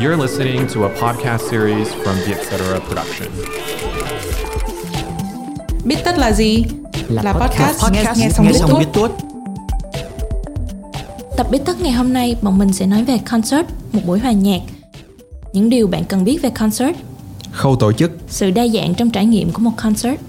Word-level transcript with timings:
You're 0.00 0.16
listening 0.16 0.66
to 0.74 0.84
a 0.84 0.88
podcast 0.88 1.50
series 1.50 1.88
from 1.88 2.16
the 2.26 2.34
Etc. 2.34 2.80
Production. 2.88 3.28
Biết 5.84 5.96
tất 6.04 6.18
là 6.18 6.32
gì? 6.32 6.64
Là, 7.08 7.32
podcast, 7.32 7.84
podcast 7.84 8.18
nghe, 8.18 8.24
nghe 8.24 8.30
xong 8.30 8.46
biết 8.46 8.54
xong 8.58 8.70
tuốt. 8.70 8.78
biết 8.78 8.86
tuốt 8.92 9.10
Tập 11.36 11.46
biết 11.50 11.58
tất 11.64 11.80
ngày 11.80 11.92
hôm 11.92 12.12
nay, 12.12 12.36
bọn 12.42 12.58
mình 12.58 12.72
sẽ 12.72 12.86
nói 12.86 13.04
về 13.04 13.18
concert, 13.30 13.66
một 13.92 14.00
buổi 14.06 14.18
hòa 14.18 14.32
nhạc. 14.32 14.60
Những 15.52 15.70
điều 15.70 15.86
bạn 15.86 16.04
cần 16.04 16.24
biết 16.24 16.42
về 16.42 16.50
concert, 16.50 16.96
khâu 17.52 17.76
tổ 17.76 17.92
chức 17.92 18.10
sự 18.28 18.50
đa 18.50 18.66
dạng 18.68 18.94
trong 18.94 19.10
trải 19.10 19.26
nghiệm 19.26 19.52
của 19.52 19.62
một 19.62 19.72
concert, 19.76 20.20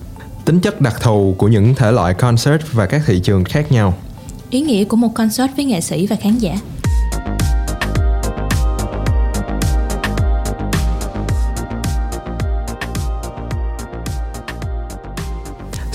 tính 0.46 0.60
chất 0.60 0.82
đặc 0.82 1.02
thù 1.02 1.36
của 1.38 1.48
những 1.48 1.76
thể 1.76 1.92
loại 1.92 2.14
concert 2.14 2.62
và 2.72 2.86
các 2.86 3.02
thị 3.06 3.20
trường 3.20 3.44
khác 3.44 3.72
nhau 3.72 3.94
ý 4.50 4.62
nghĩa 4.62 4.84
của 4.84 4.98
một 4.98 5.10
concert 5.16 5.56
với 5.56 5.66
nghệ 5.66 5.82
sĩ 5.82 6.08
và 6.08 6.16
khán 6.16 6.38
giả. 6.38 6.56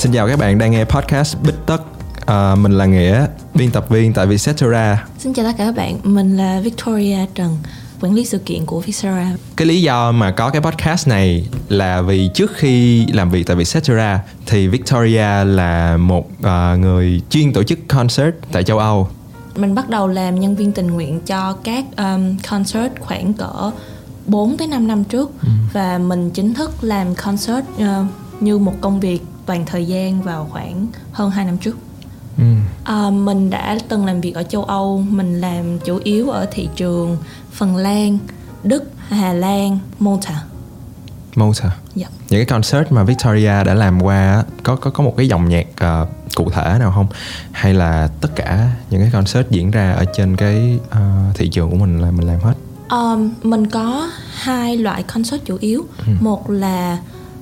Xin 0.00 0.12
chào 0.12 0.28
các 0.28 0.38
bạn 0.38 0.58
đang 0.58 0.70
nghe 0.70 0.84
podcast 0.84 1.36
bích 1.42 1.54
tất. 1.66 1.82
À, 2.26 2.54
mình 2.54 2.72
là 2.72 2.86
nghĩa 2.86 3.26
biên 3.54 3.70
tập 3.70 3.88
viên 3.88 4.12
tại 4.12 4.26
vietcetera. 4.26 5.04
Xin 5.18 5.34
chào 5.34 5.44
tất 5.44 5.52
cả 5.58 5.64
các 5.64 5.76
bạn, 5.76 5.98
mình 6.02 6.36
là 6.36 6.60
Victoria 6.60 7.18
Trần, 7.34 7.58
quản 8.00 8.14
lý 8.14 8.24
sự 8.24 8.38
kiện 8.38 8.66
của 8.66 8.80
Vietcetera. 8.80 9.30
cái 9.56 9.66
lý 9.66 9.82
do 9.82 10.12
mà 10.12 10.30
có 10.30 10.50
cái 10.50 10.62
podcast 10.62 11.08
này 11.08 11.48
là 11.68 12.02
vì 12.02 12.30
trước 12.34 12.50
khi 12.54 13.06
làm 13.06 13.30
việc 13.30 13.46
tại 13.46 13.56
Vietcetera 13.56 14.22
thì 14.46 14.68
Victoria 14.68 15.44
là 15.44 15.96
một 15.96 16.28
à, 16.42 16.76
người 16.76 17.22
chuyên 17.30 17.52
tổ 17.52 17.62
chức 17.62 17.78
concert 17.88 18.34
tại 18.52 18.64
châu 18.64 18.78
Âu. 18.78 19.08
Mình 19.56 19.74
bắt 19.74 19.88
đầu 19.88 20.08
làm 20.08 20.40
nhân 20.40 20.56
viên 20.56 20.72
tình 20.72 20.86
nguyện 20.86 21.20
cho 21.26 21.56
các 21.64 21.84
um, 21.96 22.36
concert 22.50 22.92
khoảng 23.00 23.32
cỡ 23.34 23.70
4 24.26 24.56
tới 24.56 24.68
5 24.68 24.88
năm 24.88 25.04
trước 25.04 25.30
và 25.72 25.98
mình 25.98 26.30
chính 26.30 26.54
thức 26.54 26.70
làm 26.80 27.14
concert 27.14 27.64
uh, 27.76 27.86
như 28.40 28.58
một 28.58 28.74
công 28.80 29.00
việc 29.00 29.20
toàn 29.46 29.66
thời 29.66 29.86
gian 29.86 30.22
vào 30.22 30.48
khoảng 30.52 30.86
hơn 31.12 31.30
2 31.30 31.44
năm 31.44 31.58
trước. 31.58 31.76
ừ. 32.38 32.44
À, 32.84 33.10
mình 33.10 33.50
đã 33.50 33.78
từng 33.88 34.06
làm 34.06 34.20
việc 34.20 34.34
ở 34.34 34.42
châu 34.42 34.64
Âu, 34.64 35.04
mình 35.08 35.40
làm 35.40 35.78
chủ 35.78 36.00
yếu 36.04 36.30
ở 36.30 36.46
thị 36.50 36.68
trường 36.76 37.16
Phần 37.52 37.76
Lan, 37.76 38.18
Đức, 38.64 38.90
Hà 39.08 39.32
Lan, 39.32 39.78
Malta. 39.98 40.42
Malta 41.36 41.76
Dạ. 41.94 42.06
những 42.30 42.40
cái 42.40 42.44
concert 42.44 42.90
mà 42.92 43.04
Victoria 43.04 43.64
đã 43.64 43.74
làm 43.74 44.02
qua 44.02 44.44
có 44.62 44.76
có 44.76 44.90
có 44.90 45.04
một 45.04 45.14
cái 45.16 45.28
dòng 45.28 45.48
nhạc 45.48 45.66
ờ, 45.76 46.06
cụ 46.34 46.50
thể 46.50 46.76
nào 46.78 46.92
không 46.94 47.06
hay 47.52 47.74
là 47.74 48.08
tất 48.20 48.28
cả 48.36 48.70
những 48.90 49.00
cái 49.00 49.10
concert 49.10 49.50
diễn 49.50 49.70
ra 49.70 49.92
ở 49.92 50.04
trên 50.16 50.36
cái 50.36 50.78
ờ, 50.90 51.00
thị 51.34 51.48
trường 51.48 51.70
của 51.70 51.76
mình 51.76 52.00
là 52.00 52.10
mình 52.10 52.26
làm 52.26 52.40
hết 52.40 52.54
Um, 52.90 53.30
mình 53.42 53.66
có 53.66 54.10
hai 54.34 54.76
loại 54.76 55.02
concert 55.02 55.44
chủ 55.44 55.56
yếu. 55.60 55.86
Một 56.20 56.50
là 56.50 56.98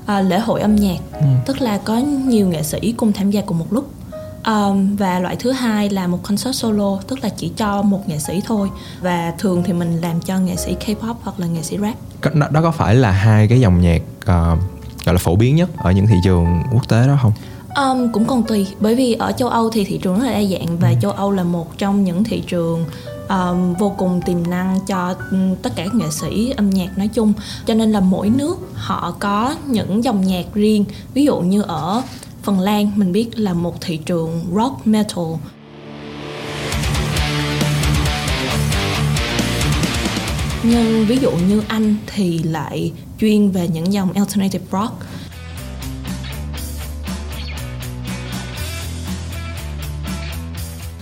à, 0.08 0.20
lễ 0.20 0.38
hội 0.38 0.60
âm 0.60 0.76
nhạc, 0.76 0.98
tức 1.46 1.60
là 1.60 1.78
có 1.78 1.96
nhiều 2.26 2.48
nghệ 2.48 2.62
sĩ 2.62 2.94
cùng 2.96 3.12
tham 3.12 3.30
gia 3.30 3.40
cùng 3.40 3.58
một 3.58 3.66
lúc. 3.70 3.90
Um, 4.46 4.96
và 4.96 5.18
loại 5.18 5.36
thứ 5.36 5.50
hai 5.50 5.90
là 5.90 6.06
một 6.06 6.18
concert 6.22 6.56
solo, 6.56 6.98
tức 7.08 7.18
là 7.22 7.28
chỉ 7.28 7.52
cho 7.56 7.82
một 7.82 8.08
nghệ 8.08 8.18
sĩ 8.18 8.40
thôi. 8.46 8.68
Và 9.00 9.32
thường 9.38 9.62
thì 9.66 9.72
mình 9.72 10.00
làm 10.00 10.20
cho 10.20 10.38
nghệ 10.38 10.56
sĩ 10.56 10.76
K-pop 10.86 11.14
hoặc 11.22 11.40
là 11.40 11.46
nghệ 11.46 11.62
sĩ 11.62 11.78
rap. 11.78 11.94
Đó, 12.34 12.48
đó 12.50 12.62
có 12.62 12.70
phải 12.70 12.94
là 12.94 13.10
hai 13.10 13.48
cái 13.48 13.60
dòng 13.60 13.80
nhạc 13.80 14.02
ờ, 14.24 14.56
gọi 15.04 15.14
là 15.14 15.18
phổ 15.18 15.36
biến 15.36 15.56
nhất 15.56 15.70
ở 15.76 15.92
những 15.92 16.06
thị 16.06 16.16
trường 16.24 16.62
quốc 16.72 16.88
tế 16.88 17.06
đó 17.06 17.18
không 17.22 17.32
Um, 17.76 18.12
cũng 18.12 18.24
còn 18.24 18.42
tùy 18.42 18.66
bởi 18.80 18.94
vì 18.94 19.12
ở 19.12 19.32
châu 19.32 19.48
Âu 19.48 19.70
thì 19.70 19.84
thị 19.84 19.98
trường 20.02 20.18
rất 20.18 20.26
là 20.26 20.32
đa 20.32 20.44
dạng 20.44 20.78
và 20.78 20.94
châu 21.02 21.10
Âu 21.10 21.32
là 21.32 21.42
một 21.42 21.78
trong 21.78 22.04
những 22.04 22.24
thị 22.24 22.42
trường 22.46 22.84
um, 23.28 23.74
vô 23.74 23.94
cùng 23.98 24.20
tiềm 24.26 24.50
năng 24.50 24.78
cho 24.86 25.14
tất 25.62 25.72
cả 25.76 25.86
nghệ 25.94 26.06
sĩ 26.10 26.50
âm 26.56 26.70
nhạc 26.70 26.98
nói 26.98 27.08
chung. 27.08 27.32
Cho 27.66 27.74
nên 27.74 27.92
là 27.92 28.00
mỗi 28.00 28.28
nước 28.30 28.56
họ 28.74 29.14
có 29.18 29.54
những 29.66 30.04
dòng 30.04 30.26
nhạc 30.26 30.44
riêng. 30.54 30.84
Ví 31.14 31.24
dụ 31.24 31.40
như 31.40 31.62
ở 31.62 32.02
Phần 32.42 32.60
Lan 32.60 32.92
mình 32.96 33.12
biết 33.12 33.38
là 33.38 33.54
một 33.54 33.80
thị 33.80 33.96
trường 33.96 34.44
rock 34.54 34.86
metal. 34.86 35.24
Nhưng 40.62 41.06
ví 41.06 41.16
dụ 41.16 41.30
như 41.30 41.62
Anh 41.68 41.96
thì 42.06 42.38
lại 42.38 42.92
chuyên 43.20 43.50
về 43.50 43.68
những 43.68 43.92
dòng 43.92 44.12
alternative 44.12 44.64
rock. 44.72 44.92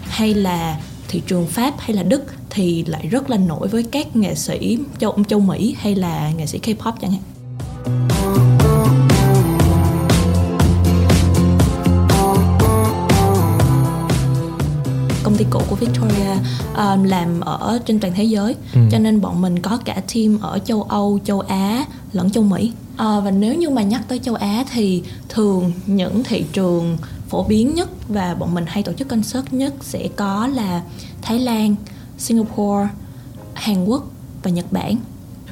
Hay 0.08 0.34
là 0.34 0.76
thị 1.08 1.22
trường 1.26 1.46
Pháp 1.46 1.74
hay 1.78 1.96
là 1.96 2.02
Đức 2.02 2.24
thì 2.50 2.84
lại 2.84 3.06
rất 3.06 3.30
là 3.30 3.36
nổi 3.36 3.68
với 3.68 3.82
các 3.82 4.16
nghệ 4.16 4.34
sĩ 4.34 4.78
châu 4.98 5.16
châu 5.28 5.40
Mỹ 5.40 5.76
hay 5.78 5.94
là 5.94 6.30
nghệ 6.36 6.46
sĩ 6.46 6.58
K-pop 6.58 6.92
chẳng 7.00 7.10
hạn. 7.10 7.20
công 15.22 15.36
ty 15.36 15.44
cũ 15.50 15.60
của 15.70 15.76
Victoria 15.76 16.30
um, 16.76 17.02
làm 17.02 17.40
ở 17.40 17.78
trên 17.86 18.00
toàn 18.00 18.12
thế 18.16 18.24
giới 18.24 18.54
cho 18.90 18.98
nên 18.98 19.20
bọn 19.20 19.40
mình 19.40 19.58
có 19.58 19.78
cả 19.84 20.02
team 20.14 20.38
ở 20.40 20.58
châu 20.58 20.82
Âu, 20.82 21.18
châu 21.24 21.40
Á 21.40 21.84
lẫn 22.12 22.30
châu 22.30 22.42
Mỹ 22.42 22.72
Ờ, 22.96 23.20
và 23.20 23.30
nếu 23.30 23.54
như 23.54 23.70
mà 23.70 23.82
nhắc 23.82 24.02
tới 24.08 24.18
châu 24.18 24.34
Á 24.34 24.64
thì 24.72 25.02
thường 25.28 25.72
những 25.86 26.24
thị 26.24 26.44
trường 26.52 26.98
phổ 27.28 27.44
biến 27.44 27.74
nhất 27.74 27.88
và 28.08 28.34
bọn 28.34 28.54
mình 28.54 28.64
hay 28.68 28.82
tổ 28.82 28.92
chức 28.92 29.08
concert 29.08 29.44
nhất 29.50 29.74
sẽ 29.80 30.08
có 30.16 30.46
là 30.46 30.82
Thái 31.22 31.38
Lan, 31.38 31.74
Singapore, 32.18 32.88
Hàn 33.54 33.84
Quốc 33.84 34.04
và 34.42 34.50
Nhật 34.50 34.72
Bản 34.72 34.96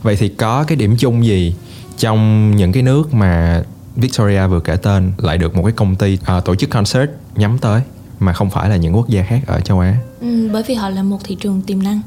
vậy 0.02 0.16
thì 0.16 0.28
có 0.28 0.64
cái 0.64 0.76
điểm 0.76 0.96
chung 0.98 1.24
gì 1.24 1.54
trong 1.98 2.50
những 2.56 2.72
cái 2.72 2.82
nước 2.82 3.14
mà 3.14 3.62
Victoria 3.96 4.46
vừa 4.46 4.60
kể 4.60 4.76
tên 4.76 5.12
lại 5.18 5.38
được 5.38 5.56
một 5.56 5.62
cái 5.62 5.72
công 5.72 5.96
ty 5.96 6.18
ờ, 6.24 6.40
tổ 6.40 6.54
chức 6.54 6.70
concert 6.70 7.10
nhắm 7.36 7.58
tới 7.58 7.82
mà 8.18 8.32
không 8.32 8.50
phải 8.50 8.68
là 8.68 8.76
những 8.76 8.96
quốc 8.96 9.08
gia 9.08 9.22
khác 9.22 9.40
ở 9.46 9.60
châu 9.60 9.80
Á 9.80 9.96
Ừ, 10.20 10.48
bởi 10.52 10.62
vì 10.62 10.74
họ 10.74 10.88
là 10.88 11.02
một 11.02 11.18
thị 11.24 11.36
trường 11.40 11.62
tiềm 11.62 11.82
năng. 11.82 12.00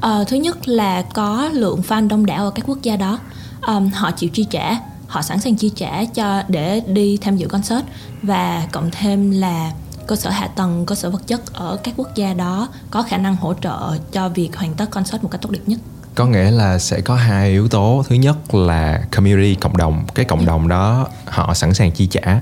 Ờ, 0.00 0.24
thứ 0.28 0.36
nhất 0.36 0.68
là 0.68 1.02
có 1.02 1.50
lượng 1.52 1.82
fan 1.88 2.08
đông 2.08 2.26
đảo 2.26 2.44
ở 2.44 2.50
các 2.50 2.64
quốc 2.68 2.78
gia 2.82 2.96
đó. 2.96 3.18
Ờm, 3.60 3.88
họ 3.88 4.10
chịu 4.10 4.30
chi 4.32 4.46
trả, 4.50 4.76
họ 5.06 5.22
sẵn 5.22 5.40
sàng 5.40 5.56
chi 5.56 5.70
trả 5.76 6.04
cho 6.04 6.42
để 6.48 6.80
đi 6.86 7.18
tham 7.20 7.36
dự 7.36 7.48
concert. 7.48 7.84
Và 8.22 8.66
cộng 8.72 8.90
thêm 8.90 9.30
là 9.30 9.72
cơ 10.06 10.16
sở 10.16 10.30
hạ 10.30 10.46
tầng, 10.46 10.86
cơ 10.86 10.94
sở 10.94 11.10
vật 11.10 11.26
chất 11.26 11.52
ở 11.52 11.76
các 11.84 11.94
quốc 11.96 12.14
gia 12.14 12.34
đó 12.34 12.68
có 12.90 13.02
khả 13.02 13.16
năng 13.18 13.36
hỗ 13.36 13.54
trợ 13.54 13.98
cho 14.12 14.28
việc 14.28 14.56
hoàn 14.56 14.74
tất 14.74 14.90
concert 14.90 15.22
một 15.22 15.28
cách 15.30 15.40
tốt 15.40 15.50
đẹp 15.50 15.60
nhất. 15.66 15.78
có 16.14 16.26
nghĩa 16.26 16.50
là 16.50 16.78
sẽ 16.78 17.00
có 17.00 17.14
hai 17.16 17.50
yếu 17.50 17.68
tố. 17.68 18.04
Thứ 18.08 18.14
nhất 18.14 18.54
là 18.54 19.02
community 19.10 19.54
cộng 19.54 19.76
đồng. 19.76 20.04
Cái 20.14 20.24
cộng 20.24 20.44
đồng 20.46 20.68
đó 20.68 21.08
họ 21.26 21.54
sẵn 21.54 21.74
sàng 21.74 21.92
chi 21.92 22.06
trả 22.06 22.40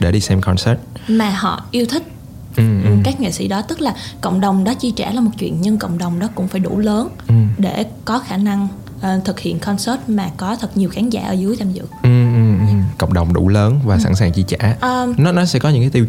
để 0.00 0.12
đi 0.12 0.20
xem 0.20 0.40
concert. 0.40 0.78
Mà 1.08 1.30
họ 1.30 1.64
yêu 1.70 1.86
thích 1.90 2.02
ừ, 2.56 2.82
ừ. 2.84 2.90
các 3.04 3.20
nghệ 3.20 3.30
sĩ 3.32 3.48
đó. 3.48 3.62
Tức 3.62 3.80
là 3.80 3.94
cộng 4.20 4.40
đồng 4.40 4.64
đó 4.64 4.74
chi 4.74 4.90
trả 4.96 5.10
là 5.12 5.20
một 5.20 5.30
chuyện 5.38 5.56
nhưng 5.60 5.78
cộng 5.78 5.98
đồng 5.98 6.18
đó 6.18 6.28
cũng 6.34 6.48
phải 6.48 6.60
đủ 6.60 6.78
lớn 6.78 7.08
Ừ. 7.28 7.34
để 7.58 7.86
có 8.04 8.18
khả 8.18 8.36
năng 8.36 8.68
ờ, 9.00 9.20
thực 9.24 9.40
hiện 9.40 9.58
concert 9.58 10.00
mà 10.06 10.30
có 10.36 10.56
thật 10.56 10.76
nhiều 10.76 10.90
khán 10.90 11.10
giả 11.10 11.22
ở 11.22 11.32
dưới 11.32 11.56
tham 11.56 11.72
dự. 11.72 11.82
Ừ, 12.02 12.24
ừ, 12.34 12.58
ừ. 12.68 12.74
cộng 12.98 13.12
đồng 13.12 13.32
đủ 13.32 13.48
lớn 13.48 13.80
và 13.84 13.98
sẵn 13.98 14.14
sàng 14.14 14.32
chi 14.32 14.44
trả. 14.48 14.76
Um, 14.82 15.14
nó 15.18 15.32
nó 15.32 15.44
sẽ 15.44 15.58
có 15.58 15.68
những 15.68 15.82
cái 15.82 15.90
tiêu 15.90 16.06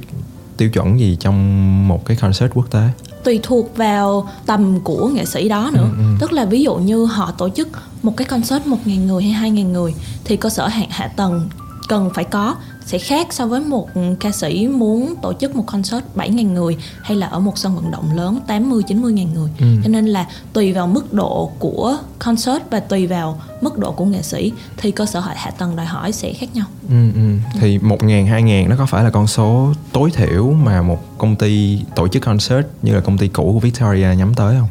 tiêu 0.58 0.70
chuẩn 0.70 1.00
gì 1.00 1.18
trong 1.20 1.88
một 1.88 2.06
cái 2.06 2.18
concert 2.18 2.52
quốc 2.54 2.72
tế? 2.72 2.88
Tùy 3.24 3.40
thuộc 3.44 3.78
vào 3.78 4.30
tầm 4.46 4.80
của 4.80 5.08
nghệ 5.08 5.26
sĩ 5.26 5.50
đó 5.50 5.70
nữa. 5.74 5.90
Ừ, 5.98 6.04
tức 6.20 6.34
là 6.34 6.46
ví 6.46 6.62
dụ 6.62 6.76
như 6.76 7.06
họ 7.06 7.32
tổ 7.32 7.50
chức 7.50 7.68
một 8.04 8.18
cái 8.18 8.26
concert 8.26 8.68
một 8.68 8.78
ngàn 8.86 9.08
người 9.08 9.24
hay 9.24 9.32
hai 9.32 9.52
ngàn 9.52 9.74
người 9.74 9.94
thì 10.24 10.38
cơ 10.38 10.50
sở 10.50 10.68
hạ, 10.68 10.86
hạ 10.90 11.08
tầng 11.08 11.50
cần 11.92 12.10
phải 12.14 12.24
có 12.24 12.56
sẽ 12.86 12.98
khác 12.98 13.34
so 13.34 13.46
với 13.48 13.62
một 13.62 13.90
ca 14.20 14.32
sĩ 14.32 14.68
muốn 14.68 15.14
tổ 15.22 15.34
chức 15.34 15.56
một 15.56 15.64
concert 15.68 16.04
7 16.16 16.30
ngàn 16.30 16.54
người 16.54 16.78
hay 17.02 17.18
là 17.18 17.28
ở 17.28 17.40
một 17.40 17.58
sân 17.58 17.76
vận 17.76 17.92
động 17.92 18.16
lớn 18.16 18.40
80 18.48 18.84
90 18.84 19.14
ngàn 19.14 19.34
người 19.34 19.50
Ừ. 19.60 19.66
cho 19.84 19.90
nên 19.90 20.06
là 20.06 20.26
tùy 20.54 20.74
vào 20.74 20.88
mức 20.88 21.14
độ 21.14 21.52
của 21.60 21.98
concert 22.20 22.64
và 22.72 22.80
tùy 22.80 23.08
vào 23.08 23.42
mức 23.62 23.78
độ 23.78 23.92
của 23.92 24.06
nghệ 24.06 24.22
sĩ 24.22 24.52
thì 24.78 24.92
cơ 24.92 25.06
sở 25.06 25.20
hạ 25.20 25.34
hạ 25.38 25.52
tầng 25.52 25.76
đòi 25.76 25.86
hỏi 25.86 26.12
sẽ 26.12 26.34
khác 26.34 26.50
nhau 26.56 26.66
ừ, 26.90 26.96
ừ. 27.16 27.22
thì 27.60 27.80
một 27.80 28.04
ngàn 28.04 28.28
hai 28.28 28.44
ngàn 28.44 28.70
nó 28.70 28.76
có 28.80 28.86
phải 28.86 29.04
là 29.04 29.10
con 29.10 29.28
số 29.28 29.74
tối 29.92 30.12
thiểu 30.12 30.52
mà 30.52 30.82
một 30.82 31.18
công 31.18 31.36
ty 31.36 31.80
tổ 31.96 32.08
chức 32.08 32.22
concert 32.24 32.66
như 32.82 32.94
là 32.96 33.00
công 33.02 33.18
ty 33.18 33.28
cũ 33.28 33.52
của 33.54 33.60
Victoria 33.60 34.08
nhắm 34.18 34.34
tới 34.34 34.56
không 34.60 34.70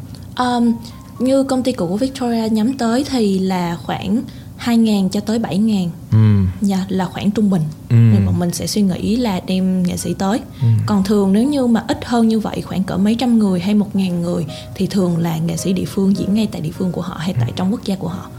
Um, 0.57 0.73
như 1.19 1.43
công 1.43 1.63
ty 1.63 1.71
cũ 1.71 1.87
của 1.87 1.97
Victoria 1.97 2.49
nhắm 2.49 2.77
tới 2.77 3.05
thì 3.09 3.39
là 3.39 3.77
khoảng 3.85 4.21
2.000 4.65 5.09
cho 5.09 5.19
tới 5.19 5.39
7.000 5.39 5.89
ừ. 6.11 6.17
Dạ 6.61 6.85
là 6.89 7.05
khoảng 7.05 7.31
trung 7.31 7.49
bình. 7.49 7.61
Ừ. 7.89 7.95
Nên 7.95 8.25
bọn 8.25 8.39
mình 8.39 8.53
sẽ 8.53 8.67
suy 8.67 8.81
nghĩ 8.81 9.15
là 9.15 9.39
đem 9.47 9.83
nghệ 9.83 9.97
sĩ 9.97 10.13
tới. 10.13 10.39
Còn 10.85 11.03
thường 11.03 11.33
nếu 11.33 11.43
như 11.43 11.67
mà 11.67 11.83
ít 11.87 12.05
hơn 12.05 12.27
như 12.27 12.39
vậy 12.39 12.61
Khoảng 12.61 12.83
cỡ 12.83 12.97
mấy 12.97 13.15
trăm 13.15 13.39
người 13.39 13.59
hay 13.59 13.75
một 13.75 13.95
ngàn 13.95 14.21
người 14.21 14.45
Thì 14.75 14.87
thường 14.87 15.17
là 15.17 15.37
nghệ 15.37 15.57
sĩ 15.57 15.73
địa 15.73 15.85
phương 15.85 16.17
diễn 16.17 16.33
ngay 16.33 16.47
tại 16.51 16.61
địa 16.61 16.71
phương 16.71 16.91
của 16.91 17.01
họ 17.01 17.17
Hay 17.19 17.33
tại 17.39 17.51
trong 17.55 17.71
quốc 17.71 17.83
gia 17.85 17.95
của 17.95 18.07
họ. 18.07 18.29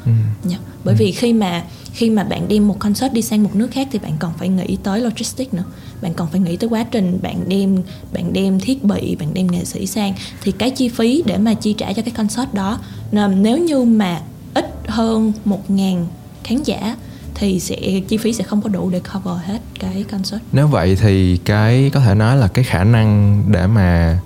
Dạ. 0.44 0.56
Bởi 0.84 0.94
vì 0.94 1.12
khi 1.12 1.32
mà 1.32 1.64
khi 1.92 2.10
mà 2.10 2.24
bạn 2.24 2.48
đem 2.48 2.68
một 2.68 2.78
concert 2.78 3.12
đi 3.12 3.22
sang 3.22 3.42
một 3.42 3.50
nước 3.54 3.68
khác 3.70 3.88
Thì 3.92 3.98
bạn 3.98 4.12
còn 4.18 4.32
phải 4.38 4.48
nghĩ 4.48 4.76
tới 4.82 5.00
logistics 5.00 5.54
nữa. 5.54 5.64
Bạn 6.02 6.14
còn 6.14 6.28
phải 6.28 6.40
nghĩ 6.40 6.56
tới 6.56 6.68
quá 6.70 6.84
trình 6.90 7.18
Bạn 7.22 7.48
đem 7.48 7.78
bạn 8.12 8.32
đem 8.32 8.60
thiết 8.60 8.84
bị 8.84 9.16
Bạn 9.16 9.34
đem 9.34 9.46
nghệ 9.46 9.64
sĩ 9.64 9.86
sang. 9.86 10.14
Thì 10.42 10.52
cái 10.52 10.70
chi 10.70 10.88
phí 10.88 11.22
để 11.26 11.38
mà 11.38 11.54
chi 11.54 11.72
trả 11.72 11.92
cho 11.92 12.02
cái 12.02 12.14
concert 12.16 12.54
đó 12.54 12.78
Nếu 13.36 13.58
như 13.58 13.84
mà 13.84 14.20
ít 14.54 14.66
hơn 14.88 15.32
1.000 15.44 16.04
khán 16.44 16.62
giả 16.62 16.96
thì 17.34 17.60
sẽ 17.60 18.00
chi 18.08 18.16
phí 18.16 18.32
sẽ 18.32 18.44
không 18.44 18.62
có 18.62 18.68
đủ 18.68 18.90
để 18.90 19.00
cover 19.12 19.44
hết 19.44 19.58
cái 19.78 20.04
concert 20.10 20.42
nếu 20.52 20.68
vậy 20.68 20.96
thì 20.96 21.36
cái 21.36 21.90
có 21.94 22.00
thể 22.00 22.14
nói 22.14 22.36
là 22.36 22.48
cái 22.48 22.64
khả 22.64 22.84
năng 22.84 23.42
để 23.48 23.66
mà 23.66 24.20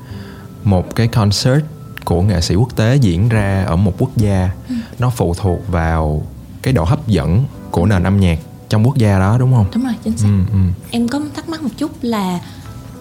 một 0.64 0.94
cái 0.94 1.08
concert 1.08 1.64
của 2.04 2.22
nghệ 2.22 2.40
sĩ 2.40 2.54
quốc 2.54 2.76
tế 2.76 2.96
diễn 2.96 3.28
ra 3.28 3.64
ở 3.66 3.76
một 3.76 3.94
quốc 3.98 4.16
gia 4.16 4.50
ừ. 4.68 4.74
nó 4.98 5.10
phụ 5.10 5.34
thuộc 5.34 5.68
vào 5.68 6.22
cái 6.62 6.72
độ 6.72 6.84
hấp 6.84 7.08
dẫn 7.08 7.44
của 7.70 7.86
nền 7.86 8.02
âm 8.02 8.20
nhạc 8.20 8.38
trong 8.68 8.86
quốc 8.86 8.96
gia 8.96 9.18
đó 9.18 9.36
đúng 9.38 9.54
không 9.54 9.66
đúng 9.74 9.84
rồi 9.84 9.94
chính 10.04 10.16
xác 10.16 10.28
ừ, 10.28 10.52
ừ. 10.52 10.58
em 10.90 11.08
có 11.08 11.20
thắc 11.36 11.48
mắc 11.48 11.62
một 11.62 11.68
chút 11.76 11.90
là 12.02 12.40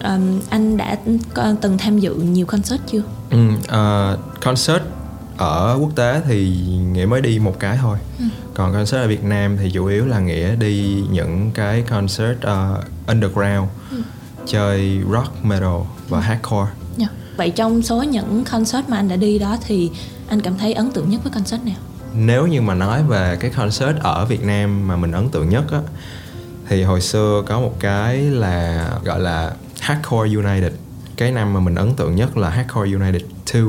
um, 0.04 0.40
anh 0.50 0.76
đã 0.76 0.96
từng 1.60 1.78
tham 1.78 1.98
dự 1.98 2.14
nhiều 2.14 2.46
concert 2.46 2.80
chưa 2.86 3.02
ừ, 3.30 3.48
uh, 3.48 4.40
concert 4.40 4.82
ở 5.36 5.78
quốc 5.80 5.90
tế 5.96 6.20
thì 6.26 6.50
nghĩa 6.92 7.06
mới 7.06 7.20
đi 7.20 7.38
một 7.38 7.56
cái 7.60 7.78
thôi 7.80 7.98
ừ. 8.18 8.24
còn 8.54 8.72
concert 8.72 8.96
ở 8.96 9.08
việt 9.08 9.24
nam 9.24 9.56
thì 9.60 9.70
chủ 9.70 9.86
yếu 9.86 10.06
là 10.06 10.20
nghĩa 10.20 10.56
đi 10.56 11.04
những 11.10 11.50
cái 11.54 11.82
concert 11.82 12.38
uh, 12.38 12.84
underground 13.06 13.68
ừ. 13.90 14.02
chơi 14.46 15.00
rock 15.12 15.44
metal 15.44 15.80
và 16.08 16.18
ừ. 16.18 16.22
hardcore 16.22 16.70
yeah. 16.98 16.98
Dạ. 16.98 17.08
vậy 17.36 17.50
trong 17.50 17.82
số 17.82 18.02
những 18.02 18.44
concert 18.52 18.88
mà 18.88 18.96
anh 18.96 19.08
đã 19.08 19.16
đi 19.16 19.38
đó 19.38 19.56
thì 19.66 19.90
anh 20.28 20.40
cảm 20.40 20.58
thấy 20.58 20.72
ấn 20.72 20.90
tượng 20.90 21.10
nhất 21.10 21.20
với 21.24 21.32
concert 21.32 21.64
nào 21.64 21.76
nếu 22.14 22.46
như 22.46 22.60
mà 22.60 22.74
nói 22.74 23.02
về 23.02 23.36
cái 23.40 23.50
concert 23.50 23.98
ở 24.00 24.24
việt 24.24 24.44
nam 24.44 24.88
mà 24.88 24.96
mình 24.96 25.12
ấn 25.12 25.28
tượng 25.28 25.48
nhất 25.48 25.64
á 25.72 25.80
thì 26.68 26.82
hồi 26.82 27.00
xưa 27.00 27.42
có 27.46 27.60
một 27.60 27.74
cái 27.80 28.16
là 28.16 28.88
gọi 29.04 29.20
là 29.20 29.52
hardcore 29.80 30.34
united 30.34 30.72
cái 31.16 31.32
năm 31.32 31.52
mà 31.52 31.60
mình 31.60 31.74
ấn 31.74 31.94
tượng 31.94 32.16
nhất 32.16 32.36
là 32.36 32.50
hardcore 32.50 32.92
united 32.92 33.22
2 33.52 33.62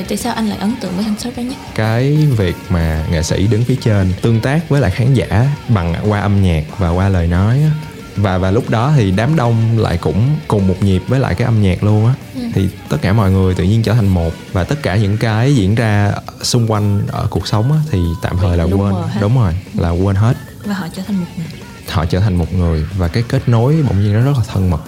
Vậy 0.00 0.06
tại 0.08 0.18
sao 0.18 0.34
anh 0.34 0.48
lại 0.48 0.58
ấn 0.58 0.74
tượng 0.80 0.92
với 0.96 1.04
concert 1.04 1.36
đó 1.36 1.42
nhất? 1.42 1.56
Cái 1.74 2.16
việc 2.16 2.56
mà 2.68 3.04
nghệ 3.10 3.22
sĩ 3.22 3.46
đứng 3.46 3.64
phía 3.64 3.76
trên 3.76 4.12
tương 4.22 4.40
tác 4.40 4.68
với 4.68 4.80
lại 4.80 4.90
khán 4.90 5.14
giả 5.14 5.50
bằng 5.68 5.94
qua 6.08 6.20
âm 6.20 6.42
nhạc 6.42 6.64
và 6.78 6.90
qua 6.90 7.08
lời 7.08 7.26
nói 7.26 7.60
và 8.16 8.38
và 8.38 8.50
lúc 8.50 8.70
đó 8.70 8.92
thì 8.96 9.10
đám 9.10 9.36
đông 9.36 9.78
lại 9.78 9.98
cũng 9.98 10.36
cùng 10.48 10.68
một 10.68 10.74
nhịp 10.80 11.02
với 11.08 11.20
lại 11.20 11.34
cái 11.34 11.44
âm 11.44 11.62
nhạc 11.62 11.82
luôn 11.82 12.06
á. 12.06 12.14
Ừ. 12.34 12.40
thì 12.54 12.68
tất 12.88 12.96
cả 13.02 13.12
mọi 13.12 13.30
người 13.30 13.54
tự 13.54 13.64
nhiên 13.64 13.82
trở 13.82 13.94
thành 13.94 14.08
một 14.08 14.32
và 14.52 14.64
tất 14.64 14.76
cả 14.82 14.96
những 14.96 15.16
cái 15.16 15.54
diễn 15.54 15.74
ra 15.74 16.12
xung 16.42 16.70
quanh 16.70 17.02
ở 17.08 17.26
cuộc 17.30 17.46
sống 17.46 17.72
á 17.72 17.78
thì 17.90 17.98
tạm 18.22 18.36
thời 18.36 18.56
là 18.56 18.64
quên. 18.64 18.94
đúng 19.20 19.38
rồi 19.38 19.52
là 19.74 19.90
quên 19.90 20.16
hết. 20.16 20.36
Và 20.64 20.74
họ 20.74 20.86
trở 20.96 21.02
thành 21.06 21.16
một 21.16 21.26
người. 21.36 21.46
Họ 21.88 22.04
trở 22.04 22.20
thành 22.20 22.34
một 22.36 22.54
người 22.54 22.86
và 22.96 23.08
cái 23.08 23.22
kết 23.28 23.48
nối 23.48 23.76
bỗng 23.88 24.00
nhiên 24.00 24.12
nó 24.12 24.20
rất 24.20 24.32
là 24.38 24.44
thân 24.48 24.70
mật 24.70 24.80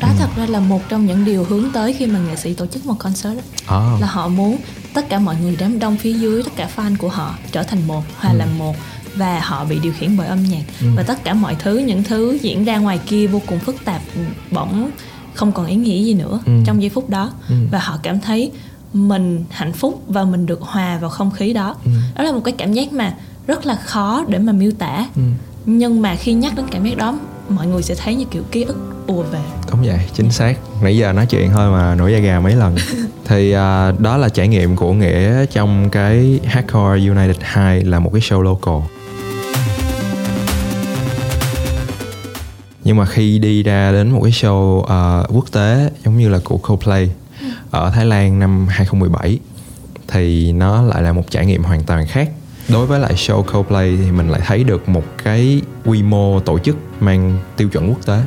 đó 0.00 0.08
ừ. 0.08 0.14
thật 0.18 0.28
ra 0.36 0.46
là 0.46 0.60
một 0.60 0.88
trong 0.88 1.06
những 1.06 1.24
điều 1.24 1.44
hướng 1.44 1.70
tới 1.72 1.92
khi 1.92 2.06
mà 2.06 2.18
nghệ 2.18 2.36
sĩ 2.36 2.54
tổ 2.54 2.66
chức 2.66 2.86
một 2.86 2.94
concert 2.98 3.36
đó. 3.36 3.42
À. 3.66 3.96
là 4.00 4.06
họ 4.06 4.28
muốn 4.28 4.56
tất 4.94 5.08
cả 5.08 5.18
mọi 5.18 5.36
người 5.42 5.56
đám 5.60 5.78
đông 5.78 5.96
phía 5.96 6.12
dưới 6.12 6.42
tất 6.42 6.52
cả 6.56 6.68
fan 6.76 6.96
của 6.98 7.08
họ 7.08 7.34
trở 7.52 7.62
thành 7.62 7.86
một 7.86 8.02
hòa 8.16 8.30
ừ. 8.32 8.36
làm 8.36 8.58
một 8.58 8.76
và 9.14 9.40
họ 9.40 9.64
bị 9.64 9.78
điều 9.82 9.92
khiển 9.92 10.16
bởi 10.16 10.26
âm 10.26 10.42
nhạc 10.42 10.62
ừ. 10.80 10.86
và 10.96 11.02
tất 11.02 11.24
cả 11.24 11.34
mọi 11.34 11.56
thứ 11.58 11.78
những 11.78 12.02
thứ 12.02 12.38
diễn 12.42 12.64
ra 12.64 12.78
ngoài 12.78 13.00
kia 13.06 13.26
vô 13.26 13.40
cùng 13.46 13.58
phức 13.58 13.84
tạp 13.84 14.02
bỗng 14.50 14.90
không 15.34 15.52
còn 15.52 15.66
ý 15.66 15.76
nghĩa 15.76 16.04
gì 16.04 16.14
nữa 16.14 16.40
ừ. 16.46 16.52
trong 16.66 16.82
giây 16.82 16.90
phút 16.90 17.10
đó 17.10 17.32
ừ. 17.48 17.54
và 17.70 17.78
họ 17.78 17.98
cảm 18.02 18.20
thấy 18.20 18.50
mình 18.92 19.44
hạnh 19.50 19.72
phúc 19.72 20.02
và 20.08 20.24
mình 20.24 20.46
được 20.46 20.62
hòa 20.62 20.98
vào 20.98 21.10
không 21.10 21.30
khí 21.30 21.52
đó 21.52 21.76
ừ. 21.84 21.90
đó 22.16 22.22
là 22.22 22.32
một 22.32 22.40
cái 22.44 22.54
cảm 22.58 22.72
giác 22.72 22.92
mà 22.92 23.14
rất 23.46 23.66
là 23.66 23.74
khó 23.74 24.24
để 24.28 24.38
mà 24.38 24.52
miêu 24.52 24.70
tả 24.78 25.06
ừ. 25.16 25.22
nhưng 25.66 26.02
mà 26.02 26.14
khi 26.14 26.32
nhắc 26.32 26.56
đến 26.56 26.66
cảm 26.70 26.84
giác 26.84 26.96
đó 26.96 27.18
mọi 27.48 27.66
người 27.66 27.82
sẽ 27.82 27.94
thấy 27.94 28.14
như 28.14 28.24
kiểu 28.24 28.42
ký 28.50 28.62
ức 28.62 28.76
ùa 29.06 29.22
về. 29.22 29.40
Đúng 29.70 29.82
vậy 29.82 30.00
chính 30.14 30.30
xác. 30.30 30.58
Nãy 30.82 30.96
giờ 30.96 31.12
nói 31.12 31.26
chuyện 31.26 31.50
thôi 31.50 31.70
mà 31.70 31.94
nổi 31.94 32.12
da 32.12 32.18
gà 32.18 32.40
mấy 32.40 32.54
lần. 32.54 32.76
Thì 33.24 33.50
uh, 33.50 34.00
đó 34.00 34.16
là 34.16 34.28
trải 34.28 34.48
nghiệm 34.48 34.76
của 34.76 34.92
nghĩa 34.92 35.46
trong 35.46 35.90
cái 35.90 36.40
hardcore 36.44 37.08
united 37.08 37.36
2 37.40 37.80
là 37.80 37.98
một 37.98 38.10
cái 38.12 38.20
show 38.20 38.42
local. 38.42 38.74
Nhưng 42.84 42.96
mà 42.96 43.06
khi 43.06 43.38
đi 43.38 43.62
ra 43.62 43.92
đến 43.92 44.10
một 44.10 44.20
cái 44.22 44.32
show 44.32 44.78
uh, 44.78 45.36
quốc 45.36 45.52
tế 45.52 45.90
giống 46.04 46.18
như 46.18 46.28
là 46.28 46.40
của 46.44 46.58
Coldplay 46.58 47.10
ở 47.70 47.90
Thái 47.90 48.06
Lan 48.06 48.38
năm 48.38 48.66
2017 48.70 49.38
thì 50.08 50.52
nó 50.52 50.82
lại 50.82 51.02
là 51.02 51.12
một 51.12 51.30
trải 51.30 51.46
nghiệm 51.46 51.62
hoàn 51.62 51.82
toàn 51.82 52.06
khác 52.06 52.30
đối 52.68 52.86
với 52.86 53.00
lại 53.00 53.14
show 53.14 53.42
Coldplay 53.42 53.96
thì 53.96 54.10
mình 54.10 54.28
lại 54.28 54.40
thấy 54.46 54.64
được 54.64 54.88
một 54.88 55.02
cái 55.24 55.62
quy 55.84 56.02
mô 56.02 56.40
tổ 56.40 56.58
chức 56.58 56.76
mang 57.00 57.38
tiêu 57.56 57.68
chuẩn 57.68 57.88
quốc 57.88 58.06
tế 58.06 58.22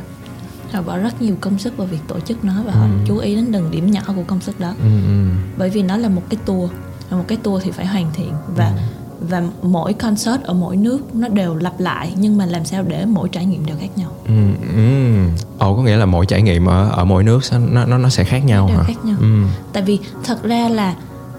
họ 0.72 0.82
bỏ 0.82 0.98
rất 0.98 1.22
nhiều 1.22 1.36
công 1.40 1.58
sức 1.58 1.76
vào 1.76 1.86
việc 1.86 1.98
tổ 2.08 2.20
chức 2.20 2.44
nó 2.44 2.52
và 2.66 2.72
ừ. 2.72 2.78
họ 2.78 2.86
chú 3.06 3.18
ý 3.18 3.34
đến 3.34 3.52
từng 3.52 3.70
điểm 3.70 3.90
nhỏ 3.90 4.00
của 4.06 4.22
công 4.26 4.40
sức 4.40 4.60
đó 4.60 4.74
ừ, 4.82 4.90
ừ. 5.06 5.28
bởi 5.56 5.70
vì 5.70 5.82
nó 5.82 5.96
là 5.96 6.08
một 6.08 6.22
cái 6.28 6.38
tour 6.46 6.70
và 7.10 7.16
một 7.16 7.24
cái 7.28 7.38
tour 7.42 7.64
thì 7.64 7.70
phải 7.70 7.86
hoàn 7.86 8.10
thiện 8.14 8.32
và 8.56 8.66
ừ 8.68 8.72
và 9.20 9.42
mỗi 9.62 9.92
concert 9.92 10.42
ở 10.42 10.54
mỗi 10.54 10.76
nước 10.76 11.14
nó 11.14 11.28
đều 11.28 11.54
lặp 11.54 11.80
lại 11.80 12.12
nhưng 12.16 12.36
mà 12.36 12.46
làm 12.46 12.64
sao 12.64 12.82
để 12.82 13.04
mỗi 13.06 13.28
trải 13.28 13.46
nghiệm 13.46 13.66
đều 13.66 13.76
khác 13.80 13.98
nhau. 13.98 14.10
Ừ, 14.26 14.34
ừ. 14.74 15.12
Ồ 15.58 15.76
có 15.76 15.82
nghĩa 15.82 15.96
là 15.96 16.06
mỗi 16.06 16.26
trải 16.26 16.42
nghiệm 16.42 16.68
ở 16.68 16.90
ở 16.90 17.04
mỗi 17.04 17.24
nước 17.24 17.40
nó 17.70 17.84
nó 17.84 17.98
nó 17.98 18.08
sẽ 18.08 18.24
khác 18.24 18.44
nhau 18.44 18.66
đều 18.68 18.76
hả? 18.76 18.84
khác 18.86 19.04
nhau. 19.04 19.16
Ừ. 19.20 19.44
Tại 19.72 19.82
vì 19.82 19.98
thật 20.24 20.42
ra 20.42 20.68
là 20.68 20.94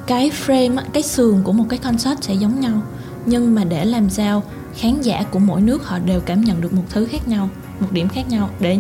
cái 0.10 0.32
frame 0.46 0.78
cái 0.94 1.04
sườn 1.04 1.44
của 1.44 1.52
một 1.52 1.66
cái 1.70 1.80
concert 1.80 2.22
sẽ 2.22 2.34
giống 2.34 2.60
nhau 2.60 2.82
nhưng 3.26 3.56
mà 3.56 3.64
để 3.64 3.86
làm 3.86 4.10
sao 4.10 4.44
khán 4.76 5.02
giả 5.02 5.24
của 5.32 5.40
mỗi 5.40 5.62
nước 5.62 5.86
họ 5.86 6.00
đều 6.00 6.20
cảm 6.20 6.42
nhận 6.42 6.62
được 6.62 6.74
một 6.74 6.84
thứ 6.90 7.06
khác 7.06 7.28
nhau, 7.28 7.50
một 7.80 7.88
điểm 7.92 8.08
khác 8.10 8.30
nhau 8.30 8.50
để 8.60 8.80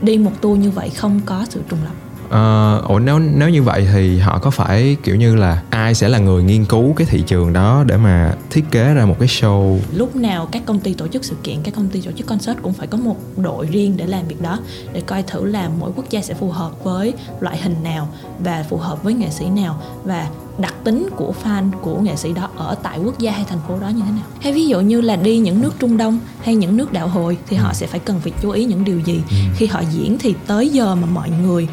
đi 0.00 0.18
một 0.18 0.32
tour 0.40 0.60
như 0.60 0.70
vậy 0.70 0.90
không 0.90 1.20
có 1.24 1.46
sự 1.48 1.60
trùng 1.68 1.78
lập 1.84 2.07
uh, 2.28 2.88
ủa 2.88 2.98
nếu 2.98 3.18
nếu 3.18 3.48
như 3.48 3.62
vậy 3.62 3.88
thì 3.92 4.18
họ 4.18 4.38
có 4.38 4.50
phải 4.50 4.96
kiểu 5.02 5.16
như 5.16 5.36
là 5.36 5.62
ai 5.70 5.94
sẽ 5.94 6.08
là 6.08 6.18
người 6.18 6.42
nghiên 6.42 6.64
cứu 6.64 6.92
cái 6.96 7.06
thị 7.10 7.22
trường 7.26 7.52
đó 7.52 7.84
để 7.86 7.96
mà 7.96 8.34
thiết 8.50 8.64
kế 8.70 8.94
ra 8.94 9.06
một 9.06 9.16
cái 9.18 9.28
show 9.28 9.78
lúc 9.92 10.16
nào 10.16 10.48
các 10.52 10.62
công 10.66 10.80
ty 10.80 10.94
tổ 10.94 11.08
chức 11.08 11.24
sự 11.24 11.36
kiện 11.42 11.56
các 11.62 11.74
công 11.74 11.88
ty 11.88 12.00
tổ 12.00 12.12
chức 12.12 12.26
concert 12.26 12.58
cũng 12.62 12.72
phải 12.72 12.86
có 12.86 12.98
một 12.98 13.16
đội 13.36 13.66
riêng 13.66 13.96
để 13.96 14.06
làm 14.06 14.28
việc 14.28 14.42
đó 14.42 14.58
để 14.92 15.00
coi 15.00 15.22
thử 15.22 15.44
là 15.44 15.70
mỗi 15.78 15.90
quốc 15.96 16.10
gia 16.10 16.20
sẽ 16.20 16.34
phù 16.34 16.50
hợp 16.50 16.84
với 16.84 17.14
loại 17.40 17.58
hình 17.58 17.76
nào 17.82 18.08
và 18.38 18.64
phù 18.70 18.76
hợp 18.76 19.02
với 19.02 19.14
nghệ 19.14 19.30
sĩ 19.30 19.46
nào 19.46 19.82
và 20.04 20.28
đặc 20.58 20.74
tính 20.84 21.08
của 21.16 21.34
fan 21.44 21.70
của 21.82 22.00
nghệ 22.00 22.16
sĩ 22.16 22.32
đó 22.32 22.48
ở 22.56 22.76
tại 22.82 22.98
quốc 23.04 23.18
gia 23.18 23.32
hay 23.32 23.44
thành 23.48 23.58
phố 23.68 23.78
đó 23.80 23.88
như 23.88 24.02
thế 24.06 24.10
nào 24.10 24.24
hay 24.40 24.52
ví 24.52 24.66
dụ 24.66 24.80
như 24.80 25.00
là 25.00 25.16
đi 25.16 25.38
những 25.38 25.60
nước 25.60 25.74
trung 25.78 25.96
đông 25.96 26.18
hay 26.42 26.54
những 26.54 26.76
nước 26.76 26.92
đạo 26.92 27.08
hồi 27.08 27.38
thì 27.48 27.56
họ 27.56 27.68
ừ. 27.68 27.74
sẽ 27.74 27.86
phải 27.86 28.00
cần 28.00 28.20
phải 28.20 28.32
chú 28.42 28.50
ý 28.50 28.64
những 28.64 28.84
điều 28.84 29.00
gì 29.00 29.20
ừ. 29.30 29.36
khi 29.56 29.66
họ 29.66 29.82
diễn 29.92 30.18
thì 30.18 30.34
tới 30.46 30.68
giờ 30.68 30.94
mà 30.94 31.06
mọi 31.06 31.30
người 31.30 31.68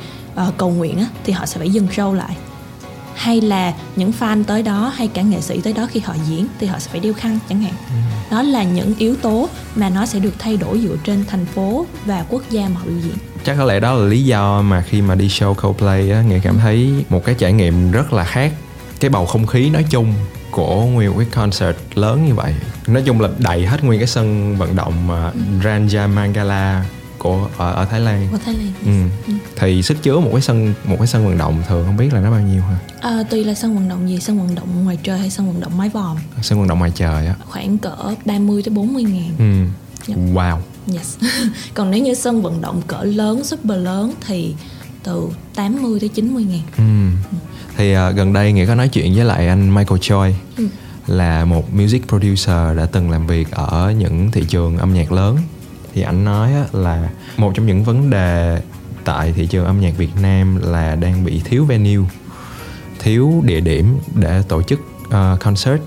uh, 0.48 0.58
cầu 0.58 0.70
nguyện 0.70 1.00
á, 1.00 1.06
thì 1.24 1.34
họ 1.34 1.46
sẽ 1.46 1.58
phải 1.58 1.70
dừng 1.70 1.88
show 1.88 2.14
lại. 2.14 2.38
Hay 3.16 3.42
là 3.42 3.74
những 3.96 4.12
fan 4.20 4.44
tới 4.44 4.64
đó 4.64 4.92
hay 4.96 5.08
cả 5.08 5.22
nghệ 5.22 5.42
sĩ 5.42 5.62
tới 5.62 5.74
đó 5.74 5.88
khi 5.92 6.00
họ 6.00 6.16
diễn 6.28 6.48
thì 6.60 6.68
họ 6.68 6.80
sẽ 6.80 6.92
phải 6.92 7.00
đeo 7.00 7.14
khăn 7.14 7.40
chẳng 7.50 7.62
hạn. 7.62 7.74
Ừ. 7.90 7.96
đó 8.32 8.42
là 8.42 8.64
những 8.64 8.94
yếu 8.98 9.16
tố 9.16 9.50
mà 9.76 9.90
nó 9.90 10.06
sẽ 10.06 10.20
được 10.20 10.34
thay 10.40 10.58
đổi 10.58 10.80
dựa 10.80 10.96
trên 11.04 11.26
thành 11.28 11.46
phố 11.46 11.86
và 12.06 12.26
quốc 12.30 12.44
gia 12.50 12.62
mà 12.62 12.76
họ 12.80 12.86
biểu 12.86 13.00
diễn. 13.04 13.16
Chắc 13.46 13.56
có 13.58 13.64
lẽ 13.64 13.80
đó 13.80 13.94
là 13.94 14.06
lý 14.06 14.24
do 14.24 14.62
mà 14.62 14.82
khi 14.82 15.02
mà 15.02 15.16
đi 15.16 15.28
show 15.28 15.54
Coldplay 15.54 16.12
á 16.12 16.22
nghệ 16.22 16.40
cảm 16.44 16.58
thấy 16.58 17.06
một 17.10 17.26
cái 17.26 17.36
trải 17.36 17.54
nghiệm 17.54 17.92
rất 17.92 18.14
là 18.14 18.24
khác. 18.24 18.54
Cái 19.00 19.10
bầu 19.10 19.26
không 19.26 19.48
khí 19.48 19.70
nói 19.70 19.86
chung 19.90 20.14
của 20.52 20.86
nguyên 20.86 21.10
một 21.10 21.16
cái 21.18 21.28
concert 21.32 21.78
lớn 21.96 22.26
như 22.28 22.36
vậy. 22.36 22.54
Nói 22.88 23.04
chung 23.06 23.22
là 23.22 23.30
đầy 23.38 23.66
hết 23.66 23.84
nguyên 23.84 24.00
cái 24.00 24.08
sân 24.08 24.58
vận 24.58 24.76
động 24.76 24.94
uh, 25.10 25.64
Ranja 25.64 26.10
Mangala 26.10 26.86
của 27.26 27.50
ở, 27.58 27.74
ở 27.74 27.86
Thái 27.86 28.00
Lan. 28.00 28.28
Ở 28.32 28.38
Thái 28.46 28.54
Lan. 28.54 28.72
Ừ. 28.86 29.10
ừ. 29.28 29.34
Thì 29.56 29.82
sức 29.82 30.04
chứa 30.04 30.20
một 30.20 30.30
cái 30.32 30.42
sân 30.42 30.74
một 30.86 30.96
cái 30.98 31.08
sân 31.08 31.26
vận 31.26 31.38
động 31.38 31.64
thường 31.68 31.86
không 31.86 31.98
biết 31.98 32.14
là 32.14 32.20
nó 32.20 32.32
bao 32.32 32.42
nhiêu 32.42 32.62
hả? 32.62 32.78
À, 33.02 33.24
tùy 33.30 33.44
là 33.44 33.54
sân 33.54 33.76
vận 33.76 33.90
động 33.90 34.10
gì, 34.10 34.20
sân 34.20 34.40
vận 34.40 34.56
động 34.56 34.84
ngoài 34.84 34.98
trời 35.04 35.20
hay 35.20 35.30
sân 35.30 35.48
vận 35.48 35.62
động 35.62 35.78
mái 35.78 35.90
vòm. 35.90 36.18
Sân 36.42 36.60
vận 36.60 36.68
động 36.68 36.80
ngoài 36.80 36.92
trời 36.96 37.28
á. 37.28 37.36
Khoảng 37.46 37.78
cỡ 37.78 37.96
30 38.26 38.64
tới 38.64 38.74
40 38.74 39.04
ngàn. 39.04 39.32
Ừ. 39.38 39.66
Yep. 40.08 40.18
Dạ. 40.18 40.34
Wow. 40.34 40.58
Yes. 40.94 41.18
Còn 41.74 41.92
nếu 41.92 42.04
như 42.04 42.14
sân 42.14 42.42
vận 42.42 42.62
động 42.62 42.82
cỡ 42.88 43.04
lớn, 43.04 43.44
super 43.44 43.78
lớn 43.78 44.14
thì 44.28 44.56
từ 45.04 45.30
80 45.56 46.00
tới 46.00 46.10
90 46.10 46.44
ngàn. 46.44 46.62
Ừ. 46.78 47.18
ừ. 47.32 47.38
Thì 47.78 47.96
uh, 47.98 48.16
gần 48.16 48.34
đây 48.34 48.52
Nghĩa 48.52 48.66
có 48.66 48.76
nói 48.76 48.88
chuyện 48.88 49.16
với 49.16 49.26
lại 49.26 49.48
anh 49.48 49.76
Michael 49.76 50.00
Choi. 50.02 50.36
Ừ 50.58 50.68
là 51.08 51.46
một 51.46 51.74
music 51.74 52.08
producer 52.08 52.78
đã 52.78 52.86
từng 52.92 53.12
làm 53.12 53.28
việc 53.28 53.52
ở 53.52 53.94
những 53.98 54.32
thị 54.32 54.46
trường 54.48 54.78
âm 54.78 54.94
nhạc 54.94 55.12
lớn 55.12 55.38
thì 55.96 56.02
anh 56.02 56.24
nói 56.24 56.52
là 56.72 57.10
một 57.38 57.52
trong 57.56 57.66
những 57.66 57.84
vấn 57.84 58.10
đề 58.10 58.62
tại 59.04 59.34
thị 59.34 59.48
trường 59.48 59.66
âm 59.66 59.82
nhạc 59.82 59.98
Việt 59.98 60.10
Nam 60.22 60.60
là 60.62 60.96
đang 60.96 61.26
bị 61.26 61.42
thiếu 61.46 61.66
venue 61.66 62.10
thiếu 63.00 63.42
địa 63.44 63.60
điểm 63.60 63.98
để 64.16 64.44
tổ 64.48 64.62
chức 64.62 64.80
uh, 65.08 65.40
concert. 65.40 65.82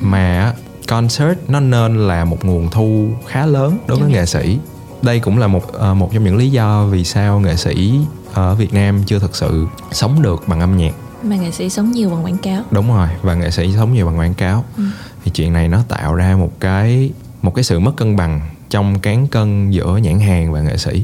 Mà 0.00 0.54
concert 0.88 1.38
nó 1.48 1.60
nên 1.60 2.08
là 2.08 2.24
một 2.24 2.44
nguồn 2.44 2.70
thu 2.70 3.08
khá 3.26 3.46
lớn 3.46 3.78
đối 3.86 3.98
với 3.98 4.10
nghệ 4.10 4.26
sĩ. 4.26 4.58
Đây 5.02 5.20
cũng 5.20 5.38
là 5.38 5.46
một 5.46 5.62
uh, 5.90 5.96
một 5.96 6.10
trong 6.12 6.24
những 6.24 6.36
lý 6.36 6.50
do 6.50 6.86
vì 6.86 7.04
sao 7.04 7.40
nghệ 7.40 7.56
sĩ 7.56 8.00
ở 8.34 8.54
Việt 8.54 8.74
Nam 8.74 9.02
chưa 9.06 9.18
thực 9.18 9.36
sự 9.36 9.66
sống 9.92 10.22
được 10.22 10.42
bằng 10.46 10.60
âm 10.60 10.76
nhạc. 10.76 10.92
Mà 11.22 11.36
nghệ 11.36 11.50
sĩ 11.50 11.70
sống 11.70 11.90
nhiều 11.90 12.10
bằng 12.10 12.24
quảng 12.24 12.38
cáo. 12.38 12.62
Đúng 12.70 12.88
rồi 12.88 13.08
và 13.22 13.34
nghệ 13.34 13.50
sĩ 13.50 13.72
sống 13.72 13.94
nhiều 13.94 14.06
bằng 14.06 14.18
quảng 14.18 14.34
cáo. 14.34 14.64
Ừ. 14.76 14.82
thì 15.24 15.30
chuyện 15.30 15.52
này 15.52 15.68
nó 15.68 15.82
tạo 15.88 16.14
ra 16.14 16.36
một 16.36 16.50
cái 16.60 17.10
một 17.42 17.54
cái 17.54 17.64
sự 17.64 17.78
mất 17.78 17.96
cân 17.96 18.16
bằng 18.16 18.40
trong 18.70 18.98
cán 18.98 19.26
cân 19.26 19.70
giữa 19.70 19.96
nhãn 20.02 20.20
hàng 20.20 20.52
và 20.52 20.60
nghệ 20.60 20.76
sĩ. 20.76 21.02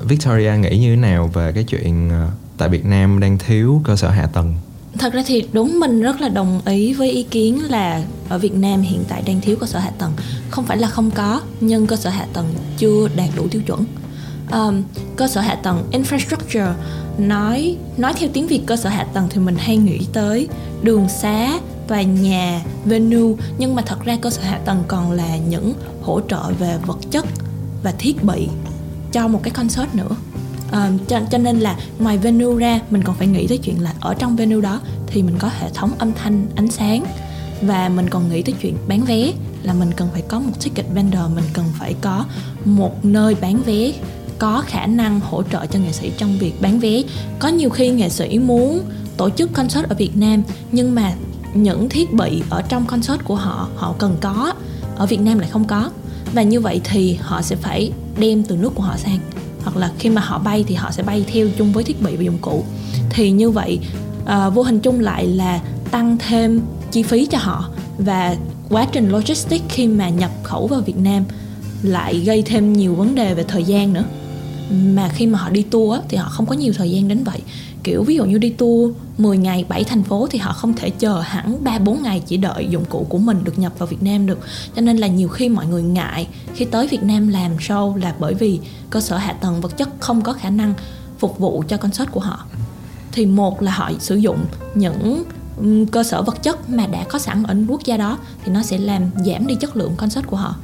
Victoria 0.00 0.52
nghĩ 0.52 0.78
như 0.78 0.90
thế 0.90 0.96
nào 0.96 1.30
về 1.34 1.52
cái 1.52 1.64
chuyện 1.64 2.10
ờ, 2.10 2.30
tại 2.58 2.68
Việt 2.68 2.84
Nam 2.84 3.20
đang 3.20 3.38
thiếu 3.38 3.80
cơ 3.84 3.96
sở 3.96 4.10
hạ 4.10 4.26
tầng? 4.26 4.54
Thật 4.98 5.12
ra 5.12 5.22
thì 5.26 5.44
đúng 5.52 5.80
mình 5.80 6.02
rất 6.02 6.20
là 6.20 6.28
đồng 6.28 6.60
ý 6.64 6.94
với 6.94 7.10
ý 7.10 7.22
kiến 7.22 7.70
là 7.70 8.02
ở 8.28 8.38
Việt 8.38 8.54
Nam 8.54 8.80
hiện 8.80 9.04
tại 9.08 9.22
đang 9.26 9.40
thiếu 9.40 9.56
cơ 9.56 9.66
sở 9.66 9.78
hạ 9.78 9.90
tầng. 9.98 10.12
Không 10.50 10.64
phải 10.64 10.76
là 10.76 10.88
không 10.88 11.10
có 11.10 11.40
nhưng 11.60 11.86
cơ 11.86 11.96
sở 11.96 12.10
hạ 12.10 12.26
tầng 12.32 12.54
chưa 12.78 13.08
đạt 13.16 13.28
đủ 13.36 13.48
tiêu 13.48 13.62
chuẩn. 13.62 13.84
Um, 14.52 14.82
cơ 15.16 15.28
sở 15.28 15.40
hạ 15.40 15.54
tầng 15.54 15.88
infrastructure 15.92 16.72
nói 17.18 17.76
nói 17.96 18.12
theo 18.16 18.28
tiếng 18.32 18.46
Việt 18.46 18.60
cơ 18.66 18.76
sở 18.76 18.88
hạ 18.88 19.06
tầng 19.14 19.26
thì 19.30 19.40
mình 19.40 19.56
hay 19.58 19.76
nghĩ 19.76 20.00
tới 20.12 20.48
đường 20.82 21.08
xá 21.08 21.58
tòa 21.92 22.02
nhà 22.02 22.62
venue 22.84 23.34
nhưng 23.58 23.74
mà 23.74 23.82
thật 23.82 24.04
ra 24.04 24.16
cơ 24.16 24.30
sở 24.30 24.42
hạ 24.42 24.60
tầng 24.64 24.82
còn 24.88 25.12
là 25.12 25.36
những 25.36 25.72
hỗ 26.02 26.20
trợ 26.28 26.42
về 26.58 26.78
vật 26.86 26.98
chất 27.10 27.24
và 27.82 27.92
thiết 27.98 28.24
bị 28.24 28.48
cho 29.12 29.28
một 29.28 29.40
cái 29.42 29.50
concert 29.50 29.94
nữa. 29.94 30.16
À, 30.70 30.90
cho, 31.08 31.20
cho 31.30 31.38
nên 31.38 31.60
là 31.60 31.78
ngoài 31.98 32.18
venue 32.18 32.58
ra 32.58 32.80
mình 32.90 33.02
còn 33.02 33.16
phải 33.16 33.26
nghĩ 33.26 33.46
tới 33.46 33.58
chuyện 33.58 33.82
là 33.82 33.94
ở 34.00 34.14
trong 34.14 34.36
venue 34.36 34.60
đó 34.60 34.80
thì 35.06 35.22
mình 35.22 35.34
có 35.38 35.50
hệ 35.60 35.68
thống 35.74 35.90
âm 35.98 36.12
thanh 36.12 36.46
ánh 36.56 36.70
sáng. 36.70 37.04
Và 37.62 37.88
mình 37.88 38.08
còn 38.10 38.30
nghĩ 38.30 38.42
tới 38.42 38.54
chuyện 38.62 38.76
bán 38.88 39.04
vé 39.04 39.32
là 39.62 39.74
mình 39.74 39.90
cần 39.96 40.08
phải 40.12 40.22
có 40.28 40.40
một 40.40 40.52
ticket 40.64 40.86
vendor 40.94 41.22
mình 41.34 41.44
cần 41.52 41.64
phải 41.78 41.94
có 42.00 42.24
một 42.64 43.04
nơi 43.04 43.36
bán 43.40 43.62
vé 43.62 43.92
có 44.38 44.62
khả 44.66 44.86
năng 44.86 45.20
hỗ 45.20 45.42
trợ 45.42 45.66
cho 45.66 45.78
nghệ 45.78 45.92
sĩ 45.92 46.12
trong 46.18 46.38
việc 46.38 46.52
bán 46.60 46.78
vé. 46.78 47.02
Có 47.38 47.48
nhiều 47.48 47.70
khi 47.70 47.90
nghệ 47.90 48.08
sĩ 48.08 48.38
muốn 48.38 48.82
tổ 49.16 49.30
chức 49.30 49.52
concert 49.52 49.88
ở 49.88 49.94
Việt 49.94 50.16
Nam 50.16 50.42
nhưng 50.72 50.94
mà 50.94 51.14
những 51.54 51.88
thiết 51.88 52.12
bị 52.12 52.42
ở 52.50 52.62
trong 52.62 52.86
concert 52.86 53.24
của 53.24 53.34
họ 53.34 53.68
họ 53.76 53.94
cần 53.98 54.16
có. 54.20 54.52
Ở 54.96 55.06
Việt 55.06 55.20
Nam 55.20 55.38
lại 55.38 55.48
không 55.50 55.64
có. 55.64 55.90
Và 56.34 56.42
như 56.42 56.60
vậy 56.60 56.80
thì 56.84 57.14
họ 57.14 57.42
sẽ 57.42 57.56
phải 57.56 57.92
đem 58.18 58.42
từ 58.42 58.56
nước 58.56 58.74
của 58.74 58.82
họ 58.82 58.96
sang. 58.96 59.18
Hoặc 59.64 59.76
là 59.76 59.90
khi 59.98 60.10
mà 60.10 60.20
họ 60.20 60.38
bay 60.38 60.64
thì 60.68 60.74
họ 60.74 60.90
sẽ 60.90 61.02
bay 61.02 61.24
theo 61.32 61.48
chung 61.58 61.72
với 61.72 61.84
thiết 61.84 62.02
bị 62.02 62.16
và 62.16 62.22
dụng 62.22 62.38
cụ. 62.40 62.64
Thì 63.10 63.30
như 63.30 63.50
vậy 63.50 63.78
à, 64.26 64.48
vô 64.48 64.62
hình 64.62 64.80
chung 64.80 65.00
lại 65.00 65.26
là 65.26 65.60
tăng 65.90 66.16
thêm 66.18 66.60
chi 66.90 67.02
phí 67.02 67.26
cho 67.26 67.38
họ. 67.38 67.68
Và 67.98 68.36
quá 68.68 68.86
trình 68.92 69.10
logistics 69.10 69.64
khi 69.68 69.86
mà 69.86 70.08
nhập 70.08 70.30
khẩu 70.42 70.66
vào 70.66 70.80
Việt 70.80 70.96
Nam 70.96 71.24
lại 71.82 72.20
gây 72.20 72.42
thêm 72.42 72.72
nhiều 72.72 72.94
vấn 72.94 73.14
đề 73.14 73.34
về 73.34 73.44
thời 73.48 73.64
gian 73.64 73.92
nữa 73.92 74.04
mà 74.72 75.10
khi 75.14 75.26
mà 75.26 75.38
họ 75.38 75.50
đi 75.50 75.62
tour 75.62 76.00
thì 76.08 76.16
họ 76.16 76.28
không 76.28 76.46
có 76.46 76.54
nhiều 76.54 76.72
thời 76.76 76.90
gian 76.90 77.08
đến 77.08 77.24
vậy 77.24 77.42
kiểu, 77.84 78.02
ví 78.02 78.14
dụ 78.14 78.24
như 78.24 78.38
đi 78.38 78.50
tour 78.50 78.92
10 79.18 79.38
ngày 79.38 79.64
7 79.68 79.84
thành 79.84 80.02
phố 80.02 80.26
thì 80.30 80.38
họ 80.38 80.52
không 80.52 80.74
thể 80.74 80.90
chờ 80.90 81.20
hẳn 81.20 81.64
3 81.64 81.78
4 81.78 82.02
ngày 82.02 82.22
chỉ 82.26 82.36
đợi 82.36 82.66
dụng 82.70 82.84
cụ 82.84 83.06
của 83.08 83.18
mình 83.18 83.44
được 83.44 83.58
nhập 83.58 83.72
vào 83.78 83.86
Việt 83.86 84.02
Nam 84.02 84.26
được. 84.26 84.38
Cho 84.76 84.82
nên 84.82 84.96
là 84.96 85.06
nhiều 85.06 85.28
khi 85.28 85.48
mọi 85.48 85.66
người 85.66 85.82
ngại 85.82 86.28
khi 86.54 86.64
tới 86.64 86.88
Việt 86.88 87.02
Nam 87.02 87.28
làm 87.28 87.56
show 87.56 87.96
là 87.96 88.14
bởi 88.18 88.34
vì 88.34 88.60
cơ 88.90 89.00
sở 89.00 89.16
hạ 89.16 89.32
tầng 89.32 89.60
vật 89.60 89.76
chất 89.76 89.88
không 90.00 90.22
có 90.22 90.32
khả 90.32 90.50
năng 90.50 90.74
phục 91.18 91.38
vụ 91.38 91.64
cho 91.68 91.76
concert 91.76 92.10
của 92.10 92.20
họ. 92.20 92.46
Thì 93.12 93.26
một 93.26 93.62
là 93.62 93.72
họ 93.72 93.90
sử 93.98 94.16
dụng 94.16 94.44
những 94.74 95.24
cơ 95.86 96.02
sở 96.02 96.22
vật 96.22 96.42
chất 96.42 96.70
mà 96.70 96.86
đã 96.86 97.04
có 97.08 97.18
sẵn 97.18 97.42
ở 97.42 97.56
quốc 97.68 97.84
gia 97.84 97.96
đó 97.96 98.18
thì 98.44 98.52
nó 98.52 98.62
sẽ 98.62 98.78
làm 98.78 99.02
giảm 99.26 99.46
đi 99.46 99.54
chất 99.54 99.76
lượng 99.76 99.92
concert 99.96 100.26
của 100.26 100.36
họ 100.36 100.56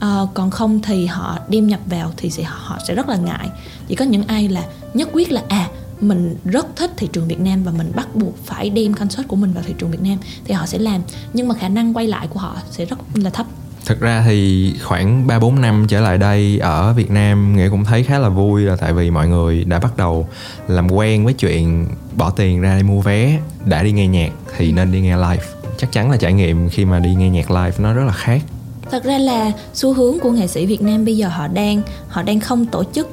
à, 0.00 0.20
còn 0.34 0.50
không 0.50 0.82
thì 0.82 1.06
họ 1.06 1.38
đem 1.48 1.66
nhập 1.66 1.80
vào 1.86 2.12
thì 2.16 2.30
sẽ 2.30 2.42
họ 2.42 2.78
sẽ 2.88 2.94
rất 2.94 3.08
là 3.08 3.16
ngại. 3.16 3.48
Chỉ 3.88 3.94
có 3.94 4.04
những 4.04 4.26
ai 4.26 4.48
là 4.48 4.62
nhất 4.94 5.08
quyết 5.12 5.32
là 5.32 5.42
à 5.48 5.68
mình 6.00 6.36
rất 6.44 6.76
thích 6.76 6.90
thị 6.96 7.08
trường 7.12 7.28
Việt 7.28 7.40
Nam 7.40 7.62
và 7.64 7.72
mình 7.72 7.92
bắt 7.96 8.14
buộc 8.14 8.46
phải 8.46 8.70
đem 8.70 8.94
concert 8.94 9.28
của 9.28 9.36
mình 9.36 9.52
vào 9.52 9.64
thị 9.66 9.74
trường 9.78 9.90
Việt 9.90 10.02
Nam 10.02 10.18
thì 10.44 10.54
họ 10.54 10.66
sẽ 10.66 10.78
làm. 10.78 11.02
Nhưng 11.32 11.48
mà 11.48 11.54
khả 11.54 11.68
năng 11.68 11.96
quay 11.96 12.06
lại 12.06 12.26
của 12.26 12.40
họ 12.40 12.56
sẽ 12.70 12.84
rất 12.84 12.98
là 13.14 13.30
thấp. 13.30 13.46
Thực 13.86 14.00
ra 14.00 14.22
thì 14.26 14.72
khoảng 14.84 15.26
3 15.26 15.38
4 15.38 15.60
năm 15.60 15.86
trở 15.88 16.00
lại 16.00 16.18
đây 16.18 16.58
ở 16.58 16.92
Việt 16.92 17.10
Nam 17.10 17.56
nghĩa 17.56 17.68
cũng 17.68 17.84
thấy 17.84 18.02
khá 18.02 18.18
là 18.18 18.28
vui 18.28 18.62
là 18.62 18.76
tại 18.76 18.92
vì 18.92 19.10
mọi 19.10 19.28
người 19.28 19.64
đã 19.64 19.78
bắt 19.78 19.96
đầu 19.96 20.28
làm 20.68 20.92
quen 20.92 21.24
với 21.24 21.34
chuyện 21.34 21.86
bỏ 22.16 22.30
tiền 22.30 22.60
ra 22.60 22.76
đi 22.76 22.82
mua 22.82 23.00
vé, 23.00 23.40
đã 23.64 23.82
đi 23.82 23.92
nghe 23.92 24.06
nhạc 24.06 24.30
thì 24.56 24.72
nên 24.72 24.92
đi 24.92 25.00
nghe 25.00 25.16
live. 25.16 25.44
Chắc 25.78 25.92
chắn 25.92 26.10
là 26.10 26.16
trải 26.16 26.32
nghiệm 26.32 26.68
khi 26.68 26.84
mà 26.84 26.98
đi 26.98 27.14
nghe 27.14 27.30
nhạc 27.30 27.50
live 27.50 27.76
nó 27.78 27.92
rất 27.92 28.04
là 28.04 28.12
khác 28.12 28.42
thật 28.90 29.04
ra 29.04 29.18
là 29.18 29.52
xu 29.74 29.92
hướng 29.92 30.18
của 30.18 30.30
nghệ 30.30 30.46
sĩ 30.46 30.66
Việt 30.66 30.82
Nam 30.82 31.04
bây 31.04 31.16
giờ 31.16 31.28
họ 31.28 31.48
đang 31.48 31.82
họ 32.08 32.22
đang 32.22 32.40
không 32.40 32.66
tổ 32.66 32.84
chức 32.84 33.08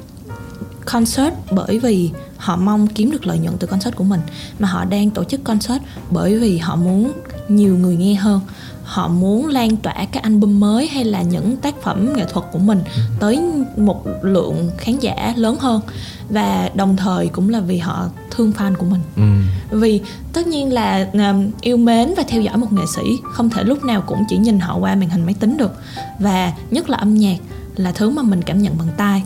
concert 0.84 1.34
bởi 1.50 1.78
vì 1.78 2.10
họ 2.36 2.56
mong 2.56 2.86
kiếm 2.86 3.10
được 3.10 3.26
lợi 3.26 3.38
nhuận 3.38 3.56
từ 3.58 3.66
concert 3.66 3.96
của 3.96 4.04
mình, 4.04 4.20
mà 4.58 4.68
họ 4.68 4.84
đang 4.84 5.10
tổ 5.10 5.24
chức 5.24 5.44
concert 5.44 5.82
bởi 6.10 6.38
vì 6.38 6.58
họ 6.58 6.76
muốn 6.76 7.12
nhiều 7.48 7.76
người 7.76 7.96
nghe 7.96 8.14
hơn 8.14 8.40
họ 8.84 9.08
muốn 9.08 9.46
lan 9.46 9.76
tỏa 9.76 9.94
các 10.12 10.22
album 10.22 10.60
mới 10.60 10.86
hay 10.88 11.04
là 11.04 11.22
những 11.22 11.56
tác 11.56 11.82
phẩm 11.82 12.12
nghệ 12.16 12.24
thuật 12.24 12.46
của 12.52 12.58
mình 12.58 12.82
ừ. 12.96 13.02
tới 13.20 13.40
một 13.76 14.04
lượng 14.22 14.70
khán 14.78 14.98
giả 14.98 15.32
lớn 15.36 15.56
hơn 15.60 15.80
và 16.30 16.70
đồng 16.74 16.96
thời 16.96 17.28
cũng 17.28 17.48
là 17.48 17.60
vì 17.60 17.78
họ 17.78 18.08
thương 18.30 18.52
fan 18.58 18.74
của 18.74 18.86
mình 18.86 19.00
ừ. 19.16 19.22
vì 19.78 20.00
tất 20.32 20.46
nhiên 20.46 20.72
là 20.72 21.08
uh, 21.16 21.60
yêu 21.60 21.76
mến 21.76 22.14
và 22.16 22.22
theo 22.28 22.42
dõi 22.42 22.56
một 22.56 22.72
nghệ 22.72 22.82
sĩ 22.96 23.02
không 23.32 23.50
thể 23.50 23.64
lúc 23.64 23.84
nào 23.84 24.00
cũng 24.00 24.24
chỉ 24.28 24.36
nhìn 24.36 24.60
họ 24.60 24.76
qua 24.76 24.94
màn 24.94 25.10
hình 25.10 25.24
máy 25.24 25.34
tính 25.40 25.56
được 25.56 25.72
và 26.18 26.52
nhất 26.70 26.90
là 26.90 26.96
âm 26.96 27.14
nhạc 27.14 27.36
là 27.76 27.92
thứ 27.92 28.10
mà 28.10 28.22
mình 28.22 28.42
cảm 28.42 28.62
nhận 28.62 28.78
bằng 28.78 28.88
tai 28.96 29.22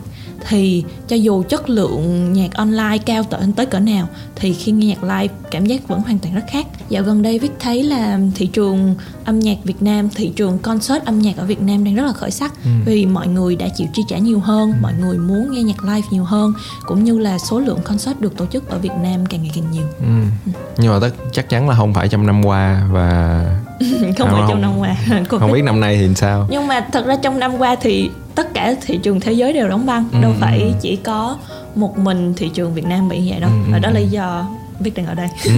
thì 0.47 0.83
cho 1.07 1.15
dù 1.15 1.43
chất 1.43 1.69
lượng 1.69 2.33
nhạc 2.33 2.53
online 2.53 2.97
cao 3.05 3.23
tới 3.23 3.41
tới 3.55 3.65
cỡ 3.65 3.79
nào 3.79 4.07
thì 4.35 4.53
khi 4.53 4.71
nghe 4.71 4.87
nhạc 4.87 5.03
live 5.03 5.33
cảm 5.51 5.65
giác 5.65 5.87
vẫn 5.87 6.01
hoàn 6.01 6.19
toàn 6.19 6.35
rất 6.35 6.43
khác 6.51 6.67
dạo 6.89 7.03
gần 7.03 7.21
đây 7.21 7.39
viết 7.39 7.51
thấy 7.59 7.83
là 7.83 8.19
thị 8.35 8.47
trường 8.47 8.95
âm 9.25 9.39
nhạc 9.39 9.57
Việt 9.63 9.81
Nam 9.81 10.09
thị 10.09 10.31
trường 10.35 10.59
concert 10.59 11.05
âm 11.05 11.19
nhạc 11.19 11.37
ở 11.37 11.45
Việt 11.45 11.61
Nam 11.61 11.83
đang 11.83 11.95
rất 11.95 12.05
là 12.05 12.13
khởi 12.13 12.31
sắc 12.31 12.63
ừ. 12.63 12.69
vì 12.85 13.05
mọi 13.05 13.27
người 13.27 13.55
đã 13.55 13.67
chịu 13.67 13.87
chi 13.93 14.01
trả 14.07 14.17
nhiều 14.17 14.39
hơn 14.39 14.71
ừ. 14.71 14.77
mọi 14.81 14.93
người 14.93 15.17
muốn 15.17 15.51
nghe 15.51 15.63
nhạc 15.63 15.83
live 15.83 16.07
nhiều 16.11 16.23
hơn 16.23 16.53
cũng 16.85 17.03
như 17.03 17.19
là 17.19 17.37
số 17.37 17.59
lượng 17.59 17.79
concert 17.83 18.19
được 18.19 18.37
tổ 18.37 18.45
chức 18.45 18.69
ở 18.69 18.79
Việt 18.79 18.93
Nam 19.03 19.25
càng 19.25 19.41
ngày 19.41 19.51
càng 19.55 19.71
nhiều 19.71 19.85
ừ. 19.99 20.05
Ừ. 20.45 20.51
nhưng 20.77 20.93
mà 20.93 20.99
tất 21.01 21.09
chắc 21.31 21.49
chắn 21.49 21.69
là 21.69 21.75
không 21.75 21.93
phải 21.93 22.09
trong 22.09 22.25
năm 22.25 22.45
qua 22.45 22.87
và 22.91 23.45
không, 24.01 24.13
không 24.17 24.29
phải 24.31 24.43
trong 24.49 24.61
năm 24.61 24.77
qua. 24.77 24.95
Không 25.29 25.51
biết 25.51 25.61
năm 25.61 25.79
nay 25.79 25.97
thì 25.97 26.15
sao? 26.15 26.47
Nhưng 26.49 26.67
mà 26.67 26.85
thật 26.91 27.05
ra 27.05 27.15
trong 27.21 27.39
năm 27.39 27.57
qua 27.57 27.75
thì 27.81 28.09
tất 28.35 28.53
cả 28.53 28.75
thị 28.81 28.99
trường 29.03 29.19
thế 29.19 29.33
giới 29.33 29.53
đều 29.53 29.69
đóng 29.69 29.85
băng. 29.85 30.05
Ừ. 30.11 30.21
đâu 30.21 30.31
phải 30.39 30.73
chỉ 30.81 30.95
có 30.95 31.37
một 31.75 31.97
mình 31.97 32.33
thị 32.37 32.49
trường 32.53 32.73
Việt 32.73 32.85
Nam 32.85 33.09
bị 33.09 33.29
vậy 33.29 33.39
đâu. 33.39 33.49
Ừ. 33.49 33.71
và 33.71 33.79
đó 33.79 33.89
là 33.89 33.99
lý 33.99 34.07
do 34.07 34.47
Viết 34.79 34.93
đang 34.95 35.05
ở 35.05 35.13
đây. 35.13 35.27
Ừ, 35.45 35.51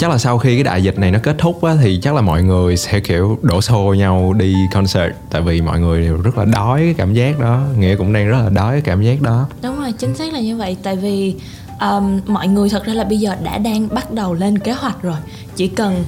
Chắc 0.00 0.10
là 0.10 0.18
sau 0.18 0.38
khi 0.38 0.54
cái 0.54 0.62
đại 0.62 0.82
dịch 0.82 0.98
này 0.98 1.10
nó 1.10 1.18
kết 1.22 1.36
thúc 1.38 1.64
á, 1.64 1.72
Thì 1.82 2.00
chắc 2.02 2.14
là 2.14 2.20
mọi 2.20 2.42
người 2.42 2.76
sẽ 2.76 3.00
kiểu 3.00 3.38
đổ 3.42 3.60
xô 3.60 3.94
nhau 3.98 4.32
đi 4.32 4.54
concert. 4.72 5.14
Tại 5.30 5.42
vì 5.42 5.60
mọi 5.60 5.80
người 5.80 6.02
đều 6.02 6.16
rất 6.16 6.38
là 6.38 6.44
đói 6.44 6.80
cái 6.80 6.94
cảm 6.98 7.14
giác 7.14 7.40
đó. 7.40 7.60
Nghĩa 7.78 7.96
cũng 7.96 8.12
đang 8.12 8.28
rất 8.28 8.38
là 8.44 8.50
đói 8.50 8.72
cái 8.72 8.80
cảm 8.80 9.02
giác 9.02 9.22
đó. 9.22 9.46
Đúng 9.62 9.80
rồi, 9.80 9.92
chính 9.92 10.14
xác 10.14 10.32
là 10.32 10.40
như 10.40 10.56
vậy. 10.56 10.76
Tại 10.82 10.96
vì 10.96 11.34
um, 11.80 12.20
mọi 12.26 12.48
người 12.48 12.68
thật 12.68 12.84
ra 12.84 12.94
là 12.94 13.04
bây 13.04 13.18
giờ 13.18 13.34
đã 13.44 13.58
đang 13.58 13.88
bắt 13.94 14.12
đầu 14.12 14.34
lên 14.34 14.58
kế 14.58 14.72
hoạch 14.72 15.02
rồi. 15.02 15.16
Chỉ 15.56 15.68
cần 15.68 16.04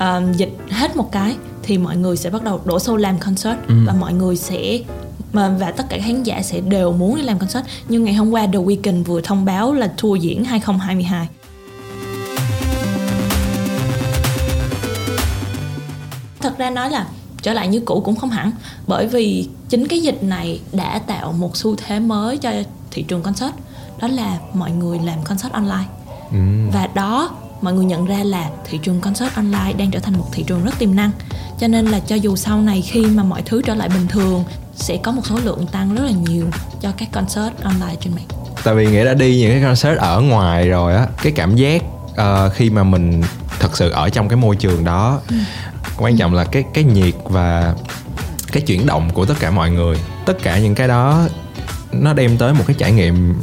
um, 0.00 0.32
dịch 0.32 0.56
hết 0.70 0.96
một 0.96 1.12
cái 1.12 1.36
Thì 1.62 1.78
mọi 1.78 1.96
người 1.96 2.16
sẽ 2.16 2.30
bắt 2.30 2.44
đầu 2.44 2.60
đổ 2.64 2.78
xô 2.78 2.96
làm 2.96 3.18
concert. 3.18 3.56
Ừ. 3.68 3.74
Và 3.86 3.92
mọi 3.92 4.12
người 4.12 4.36
sẽ 4.36 4.78
mà 5.32 5.48
và 5.48 5.70
tất 5.70 5.84
cả 5.88 5.98
khán 6.04 6.22
giả 6.22 6.42
sẽ 6.42 6.60
đều 6.60 6.92
muốn 6.92 7.16
đi 7.16 7.22
làm 7.22 7.38
concert. 7.38 7.64
Nhưng 7.88 8.04
ngày 8.04 8.14
hôm 8.14 8.30
qua 8.30 8.46
The 8.46 8.58
Weeknd 8.58 9.04
vừa 9.04 9.20
thông 9.20 9.44
báo 9.44 9.72
là 9.72 9.92
tour 10.02 10.22
diễn 10.22 10.44
2022 10.44 11.28
thật 16.40 16.58
ra 16.58 16.70
nói 16.70 16.90
là 16.90 17.06
trở 17.42 17.52
lại 17.52 17.68
như 17.68 17.80
cũ 17.80 18.02
cũng 18.04 18.16
không 18.16 18.30
hẳn. 18.30 18.52
Bởi 18.86 19.06
vì 19.06 19.48
chính 19.68 19.88
cái 19.88 20.00
dịch 20.00 20.22
này 20.22 20.60
đã 20.72 20.98
tạo 20.98 21.32
một 21.32 21.56
xu 21.56 21.76
thế 21.76 22.00
mới 22.00 22.38
cho 22.38 22.52
thị 22.90 23.02
trường 23.02 23.22
concert. 23.22 23.52
Đó 24.00 24.08
là 24.08 24.38
mọi 24.54 24.70
người 24.70 24.98
làm 24.98 25.22
concert 25.24 25.52
online. 25.52 25.84
Ừ. 26.30 26.38
và 26.72 26.88
đó 26.94 27.30
mọi 27.60 27.72
người 27.74 27.84
nhận 27.84 28.04
ra 28.04 28.24
là 28.24 28.50
thị 28.64 28.78
trường 28.82 29.00
concert 29.00 29.34
online 29.34 29.72
đang 29.78 29.90
trở 29.90 30.00
thành 30.00 30.18
một 30.18 30.26
thị 30.32 30.44
trường 30.46 30.64
rất 30.64 30.78
tiềm 30.78 30.96
năng. 30.96 31.10
Cho 31.58 31.68
nên 31.68 31.86
là 31.86 32.00
cho 32.00 32.16
dù 32.16 32.36
sau 32.36 32.60
này 32.60 32.82
khi 32.82 33.06
mà 33.06 33.22
mọi 33.22 33.42
thứ 33.42 33.62
trở 33.62 33.74
lại 33.74 33.88
bình 33.88 34.06
thường 34.08 34.44
sẽ 34.74 34.96
có 34.96 35.12
một 35.12 35.22
số 35.24 35.38
lượng 35.44 35.66
tăng 35.72 35.94
rất 35.94 36.02
là 36.04 36.10
nhiều 36.10 36.46
cho 36.80 36.92
các 36.98 37.08
concert 37.12 37.52
online 37.62 37.94
trên 38.00 38.14
mạng. 38.14 38.24
Tại 38.64 38.74
vì 38.74 38.86
nghĩa 38.86 39.04
đã 39.04 39.14
đi 39.14 39.38
những 39.38 39.50
cái 39.50 39.62
concert 39.62 39.98
ở 39.98 40.20
ngoài 40.20 40.68
rồi 40.68 40.94
á 40.94 41.06
cái 41.22 41.32
cảm 41.36 41.56
giác 41.56 41.82
uh, 42.10 42.52
khi 42.54 42.70
mà 42.70 42.84
mình 42.84 43.22
thật 43.60 43.76
sự 43.76 43.90
ở 43.90 44.08
trong 44.08 44.28
cái 44.28 44.36
môi 44.36 44.56
trường 44.56 44.84
đó 44.84 45.20
ừ. 45.28 45.36
quan 45.98 46.16
trọng 46.16 46.34
là 46.34 46.44
cái 46.44 46.64
cái 46.74 46.84
nhiệt 46.84 47.14
và 47.24 47.74
cái 48.52 48.62
chuyển 48.62 48.86
động 48.86 49.10
của 49.14 49.26
tất 49.26 49.34
cả 49.40 49.50
mọi 49.50 49.70
người. 49.70 49.98
Tất 50.26 50.42
cả 50.42 50.58
những 50.58 50.74
cái 50.74 50.88
đó 50.88 51.26
nó 51.92 52.12
đem 52.12 52.36
tới 52.36 52.54
một 52.54 52.64
cái 52.66 52.76
trải 52.78 52.92
nghiệm 52.92 53.34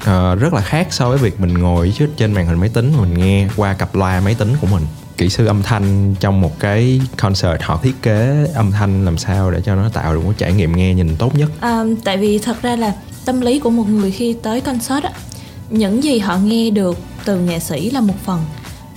uh, 0.00 0.40
rất 0.40 0.54
là 0.54 0.60
khác 0.60 0.88
so 0.90 1.08
với 1.08 1.18
việc 1.18 1.40
mình 1.40 1.54
ngồi 1.54 1.92
trước 1.98 2.08
trên 2.16 2.32
màn 2.32 2.46
hình 2.46 2.60
máy 2.60 2.68
tính 2.68 2.92
mình 3.00 3.14
nghe 3.14 3.48
qua 3.56 3.74
cặp 3.74 3.94
loa 3.94 4.20
máy 4.20 4.34
tính 4.34 4.52
của 4.60 4.66
mình. 4.66 4.82
Kỹ 5.16 5.28
sư 5.28 5.46
âm 5.46 5.62
thanh 5.62 6.14
trong 6.20 6.40
một 6.40 6.60
cái 6.60 7.00
concert 7.16 7.62
họ 7.62 7.80
thiết 7.82 8.02
kế 8.02 8.46
âm 8.54 8.72
thanh 8.72 9.04
làm 9.04 9.18
sao 9.18 9.50
để 9.50 9.60
cho 9.64 9.74
nó 9.74 9.88
tạo 9.88 10.14
được 10.14 10.24
một 10.24 10.32
trải 10.38 10.52
nghiệm 10.52 10.76
nghe 10.76 10.94
nhìn 10.94 11.16
tốt 11.16 11.34
nhất? 11.34 11.50
À, 11.60 11.84
tại 12.04 12.16
vì 12.16 12.38
thật 12.38 12.62
ra 12.62 12.76
là 12.76 12.92
tâm 13.24 13.40
lý 13.40 13.58
của 13.58 13.70
một 13.70 13.88
người 13.88 14.10
khi 14.10 14.36
tới 14.42 14.60
concert 14.60 15.04
á 15.04 15.10
những 15.70 16.04
gì 16.04 16.18
họ 16.18 16.36
nghe 16.36 16.70
được 16.70 16.98
từ 17.24 17.40
nghệ 17.40 17.58
sĩ 17.58 17.90
là 17.90 18.00
một 18.00 18.14
phần 18.24 18.40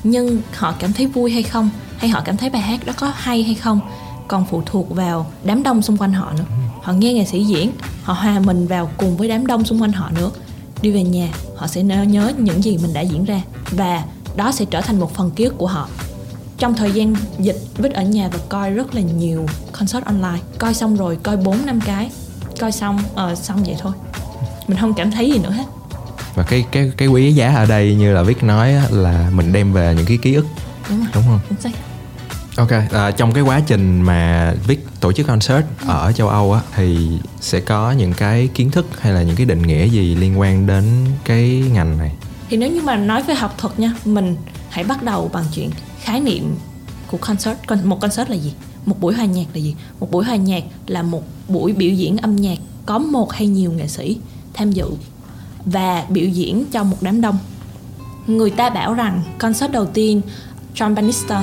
nhưng 0.03 0.41
họ 0.55 0.73
cảm 0.79 0.93
thấy 0.93 1.05
vui 1.05 1.31
hay 1.31 1.43
không 1.43 1.69
hay 1.97 2.09
họ 2.09 2.21
cảm 2.25 2.37
thấy 2.37 2.49
bài 2.49 2.61
hát 2.61 2.85
đó 2.85 2.93
có 2.97 3.13
hay 3.15 3.43
hay 3.43 3.55
không 3.55 3.79
còn 4.27 4.45
phụ 4.45 4.63
thuộc 4.65 4.89
vào 4.89 5.31
đám 5.43 5.63
đông 5.63 5.81
xung 5.81 5.97
quanh 5.97 6.13
họ 6.13 6.33
nữa. 6.37 6.45
Họ 6.81 6.93
nghe 6.93 7.13
nghệ 7.13 7.25
sĩ 7.25 7.43
diễn 7.43 7.71
họ 8.03 8.13
hòa 8.13 8.39
mình 8.39 8.67
vào 8.67 8.91
cùng 8.97 9.17
với 9.17 9.27
đám 9.27 9.47
đông 9.47 9.65
xung 9.65 9.81
quanh 9.81 9.91
họ 9.91 10.09
nữa 10.09 10.31
đi 10.81 10.91
về 10.91 11.03
nhà 11.03 11.29
họ 11.55 11.67
sẽ 11.67 11.83
nhớ 11.83 12.31
những 12.37 12.63
gì 12.63 12.77
mình 12.77 12.93
đã 12.93 13.01
diễn 13.01 13.25
ra 13.25 13.41
và 13.71 14.03
đó 14.35 14.51
sẽ 14.51 14.65
trở 14.65 14.81
thành 14.81 14.99
một 14.99 15.15
phần 15.15 15.31
ký 15.31 15.43
ức 15.43 15.57
của 15.57 15.67
họ. 15.67 15.89
Trong 16.57 16.73
thời 16.75 16.91
gian 16.91 17.15
dịch 17.39 17.57
Bích 17.79 17.93
ở 17.93 18.03
nhà 18.03 18.29
và 18.33 18.39
coi 18.49 18.71
rất 18.71 18.95
là 18.95 19.01
nhiều 19.01 19.45
concert 19.71 20.05
online. 20.05 20.39
Coi 20.57 20.73
xong 20.73 20.95
rồi 20.95 21.17
coi 21.23 21.37
4 21.37 21.65
năm 21.65 21.79
cái. 21.85 22.11
Coi 22.59 22.71
xong 22.71 22.99
ờ 23.15 23.35
xong 23.35 23.63
vậy 23.63 23.75
thôi. 23.79 23.93
Mình 24.67 24.77
không 24.77 24.93
cảm 24.93 25.11
thấy 25.11 25.31
gì 25.31 25.39
nữa 25.39 25.51
hết. 25.51 25.65
Và 26.35 26.43
cái 26.43 26.65
cái 26.71 26.91
cái 26.97 27.07
quý 27.07 27.33
giá 27.33 27.55
ở 27.55 27.65
đây 27.65 27.95
như 27.95 28.13
là 28.13 28.23
Vic 28.23 28.43
nói 28.43 28.73
á, 28.73 28.85
là 28.89 29.29
mình 29.33 29.53
đem 29.53 29.73
về 29.73 29.93
những 29.97 30.05
cái 30.05 30.17
ký 30.21 30.33
ức. 30.33 30.45
Đúng 30.89 30.99
rồi. 30.99 31.07
Đúng 31.13 31.23
không? 31.27 31.39
Chính 31.49 31.61
xác 31.61 31.71
Ok, 32.61 32.71
à, 32.91 33.11
trong 33.11 33.33
cái 33.33 33.43
quá 33.43 33.61
trình 33.67 34.01
mà 34.01 34.53
Vic 34.67 34.85
tổ 34.99 35.11
chức 35.11 35.27
concert 35.27 35.65
ở 35.87 36.11
châu 36.11 36.27
Âu 36.27 36.53
á 36.53 36.61
thì 36.75 37.07
sẽ 37.39 37.59
có 37.59 37.91
những 37.91 38.13
cái 38.13 38.49
kiến 38.53 38.71
thức 38.71 38.85
hay 38.99 39.13
là 39.13 39.21
những 39.21 39.35
cái 39.35 39.45
định 39.45 39.61
nghĩa 39.61 39.87
gì 39.87 40.15
liên 40.15 40.39
quan 40.39 40.67
đến 40.67 40.83
cái 41.25 41.63
ngành 41.73 41.97
này? 41.97 42.11
thì 42.49 42.57
nếu 42.57 42.71
như 42.71 42.81
mà 42.81 42.95
nói 42.95 43.23
về 43.23 43.33
học 43.33 43.55
thuật 43.57 43.79
nha 43.79 43.93
mình 44.05 44.35
hãy 44.69 44.83
bắt 44.83 45.03
đầu 45.03 45.29
bằng 45.33 45.43
chuyện 45.53 45.69
khái 46.01 46.19
niệm 46.19 46.55
của 47.07 47.17
concert. 47.17 47.57
Con- 47.67 47.89
một 47.89 48.01
concert 48.01 48.29
là 48.29 48.35
gì? 48.35 48.53
Một 48.85 48.95
buổi 48.99 49.13
hòa 49.13 49.25
nhạc 49.25 49.45
là 49.53 49.61
gì? 49.61 49.75
Một 49.99 50.11
buổi 50.11 50.25
hòa 50.25 50.35
nhạc 50.35 50.63
là 50.87 51.01
một 51.01 51.23
buổi 51.47 51.73
biểu 51.73 51.91
diễn 51.91 52.17
âm 52.17 52.35
nhạc 52.35 52.57
có 52.85 52.97
một 52.97 53.33
hay 53.33 53.47
nhiều 53.47 53.71
nghệ 53.71 53.87
sĩ 53.87 54.17
tham 54.53 54.71
dự 54.71 54.85
và 55.65 56.05
biểu 56.09 56.27
diễn 56.27 56.65
cho 56.71 56.83
một 56.83 56.97
đám 57.01 57.21
đông. 57.21 57.37
Người 58.27 58.49
ta 58.49 58.69
bảo 58.69 58.93
rằng 58.93 59.23
concert 59.37 59.71
đầu 59.71 59.85
tiên 59.85 60.21
John 60.75 60.95
Bannister 60.95 61.37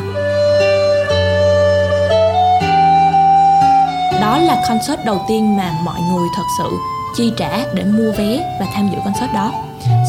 đó 4.20 4.38
là 4.38 4.64
concert 4.68 5.04
đầu 5.04 5.24
tiên 5.28 5.56
mà 5.56 5.78
mọi 5.84 6.00
người 6.00 6.28
thật 6.36 6.42
sự 6.58 6.78
chi 7.16 7.32
trả 7.36 7.74
để 7.74 7.84
mua 7.84 8.12
vé 8.12 8.56
và 8.60 8.66
tham 8.74 8.90
dự 8.90 8.98
concert 9.04 9.32
đó. 9.34 9.52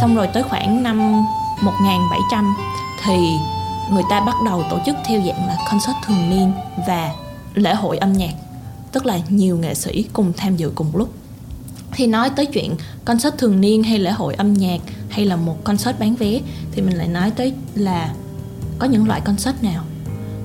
Xong 0.02 0.16
rồi 0.16 0.28
tới 0.28 0.44
khoảng 0.44 0.84
năm 0.84 1.26
1700 1.62 2.56
thì 3.04 3.38
người 3.92 4.04
ta 4.10 4.20
bắt 4.20 4.36
đầu 4.46 4.64
tổ 4.70 4.80
chức 4.86 4.96
theo 5.06 5.22
dạng 5.22 5.48
là 5.48 5.58
concert 5.72 5.96
thường 6.06 6.30
niên 6.30 6.52
và 6.88 7.12
lễ 7.54 7.74
hội 7.74 7.98
âm 7.98 8.14
nhạc, 8.14 8.34
tức 8.92 9.06
là 9.06 9.20
nhiều 9.30 9.58
nghệ 9.58 9.74
sĩ 9.74 10.06
cùng 10.14 10.34
tham 10.38 10.56
dự 10.56 10.72
cùng 10.76 10.88
lúc. 10.94 11.10
Thì 11.92 12.08
nói 12.08 12.30
tới 12.30 12.46
chuyện 12.46 12.76
concert 13.06 13.38
thường 13.38 13.62
niên 13.62 13.84
hay 13.84 14.00
lễ 14.00 14.12
hội 14.12 14.34
âm 14.34 14.54
nhạc 14.54 14.82
hay 15.10 15.26
là 15.26 15.36
một 15.36 15.64
concert 15.64 16.00
bán 16.00 16.16
vé 16.16 16.40
thì 16.72 16.82
mình 16.82 16.98
lại 16.98 17.08
nói 17.08 17.32
tới 17.32 17.54
là 17.76 18.14
có 18.80 18.88
những 18.88 19.08
loại 19.08 19.22
concert 19.22 19.64
nào. 19.64 19.84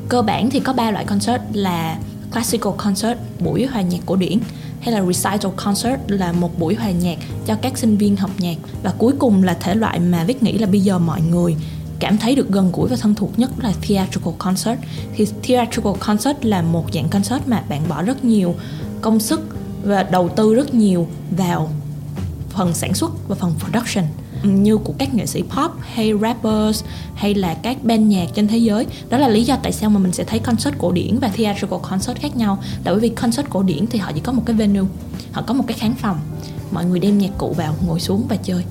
Cơ 0.09 0.23
bản 0.23 0.51
thì 0.51 0.61
có 0.61 0.73
ba 0.73 0.91
loại 0.91 1.05
concert 1.05 1.43
là 1.53 1.97
classical 2.35 2.73
concert, 2.77 3.19
buổi 3.41 3.67
hòa 3.67 3.83
nhạc 3.83 3.99
cổ 4.07 4.17
điển, 4.17 4.39
hay 4.81 4.95
là 4.95 5.05
recital 5.13 5.53
concert 5.57 6.01
là 6.07 6.33
một 6.33 6.59
buổi 6.59 6.75
hòa 6.75 6.91
nhạc 6.91 7.19
cho 7.47 7.55
các 7.55 7.79
sinh 7.79 7.97
viên 7.97 8.17
học 8.17 8.31
nhạc. 8.39 8.57
Và 8.83 8.93
cuối 8.99 9.13
cùng 9.19 9.43
là 9.43 9.55
thể 9.55 9.75
loại 9.75 10.01
mà 10.01 10.25
Viết 10.25 10.43
nghĩ 10.43 10.59
là 10.59 10.67
bây 10.67 10.81
giờ 10.81 10.99
mọi 10.99 11.21
người 11.21 11.57
cảm 11.99 12.19
thấy 12.19 12.35
được 12.35 12.49
gần 12.51 12.73
gũi 12.73 12.89
và 12.89 12.97
thân 12.97 13.15
thuộc 13.15 13.39
nhất 13.39 13.51
là 13.63 13.73
theatrical 13.83 14.35
concert. 14.39 14.79
Thì 15.17 15.27
theatrical 15.43 15.93
concert 16.01 16.37
là 16.43 16.63
một 16.63 16.85
dạng 16.95 17.09
concert 17.09 17.47
mà 17.47 17.63
bạn 17.69 17.83
bỏ 17.89 18.03
rất 18.03 18.25
nhiều 18.25 18.55
công 19.01 19.21
sức 19.21 19.41
và 19.85 20.03
đầu 20.03 20.29
tư 20.29 20.55
rất 20.55 20.75
nhiều 20.75 21.09
vào 21.31 21.71
phần 22.51 22.75
sản 22.75 22.95
xuất 22.95 23.29
và 23.29 23.35
phần 23.35 23.55
production 23.59 24.05
như 24.45 24.77
của 24.77 24.95
các 24.99 25.15
nghệ 25.15 25.27
sĩ 25.27 25.43
pop, 25.43 25.71
hay 25.81 26.13
rappers, 26.21 26.85
hay 27.15 27.35
là 27.35 27.55
các 27.55 27.85
band 27.85 28.03
nhạc 28.03 28.27
trên 28.35 28.49
thế 28.49 28.59
giới. 28.59 28.87
Đó 29.09 29.19
là 29.19 29.29
lý 29.29 29.45
do 29.45 29.57
tại 29.63 29.73
sao 29.73 29.91
mà 29.91 29.99
mình 29.99 30.13
sẽ 30.13 30.25
thấy 30.25 30.39
concert 30.39 30.75
cổ 30.79 30.93
điển 30.93 31.19
và 31.19 31.29
theatrical 31.29 31.79
concert 31.83 32.19
khác 32.19 32.37
nhau. 32.37 32.59
Là 32.85 32.93
bởi 32.93 33.01
vì 33.01 33.09
concert 33.09 33.51
cổ 33.51 33.63
điển 33.63 33.87
thì 33.87 33.99
họ 33.99 34.13
chỉ 34.15 34.21
có 34.21 34.33
một 34.33 34.43
cái 34.47 34.57
venue, 34.57 34.89
họ 35.33 35.43
có 35.43 35.55
một 35.55 35.65
cái 35.67 35.79
khán 35.79 35.95
phòng. 35.95 36.21
Mọi 36.73 36.85
người 36.85 37.01
đem 37.01 37.19
nhạc 37.19 37.31
cụ 37.39 37.53
vào, 37.57 37.75
ngồi 37.87 38.01
xuống 38.01 38.27
và 38.29 38.37
chơi. 38.37 38.65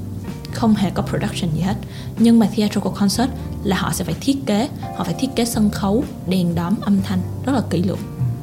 Không 0.52 0.76
hề 0.76 0.90
có 0.90 1.04
production 1.04 1.56
gì 1.56 1.62
hết. 1.62 1.78
Nhưng 2.20 2.40
mà 2.40 2.50
theatrical 2.56 2.94
concert 2.94 3.30
là 3.64 3.78
họ 3.78 3.92
sẽ 3.94 4.06
phải 4.06 4.16
thiết 4.22 4.46
kế, 4.46 4.70
họ 4.96 5.04
phải 5.04 5.14
thiết 5.14 5.28
kế 5.36 5.46
sân 5.46 5.70
khấu, 5.70 6.04
đèn 6.28 6.56
đóm, 6.56 6.76
âm 6.82 7.02
thanh 7.02 7.20
rất 7.46 7.54
là 7.54 7.62
kỹ 7.70 7.84
lưỡng. 7.84 8.00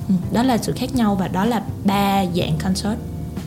Ừ, 0.09 0.15
đó 0.33 0.43
là 0.43 0.59
sự 0.59 0.73
khác 0.77 0.95
nhau 0.95 1.15
và 1.15 1.29
đó 1.29 1.45
là 1.45 1.63
ba 1.85 2.25
dạng 2.37 2.59
concert 2.63 2.99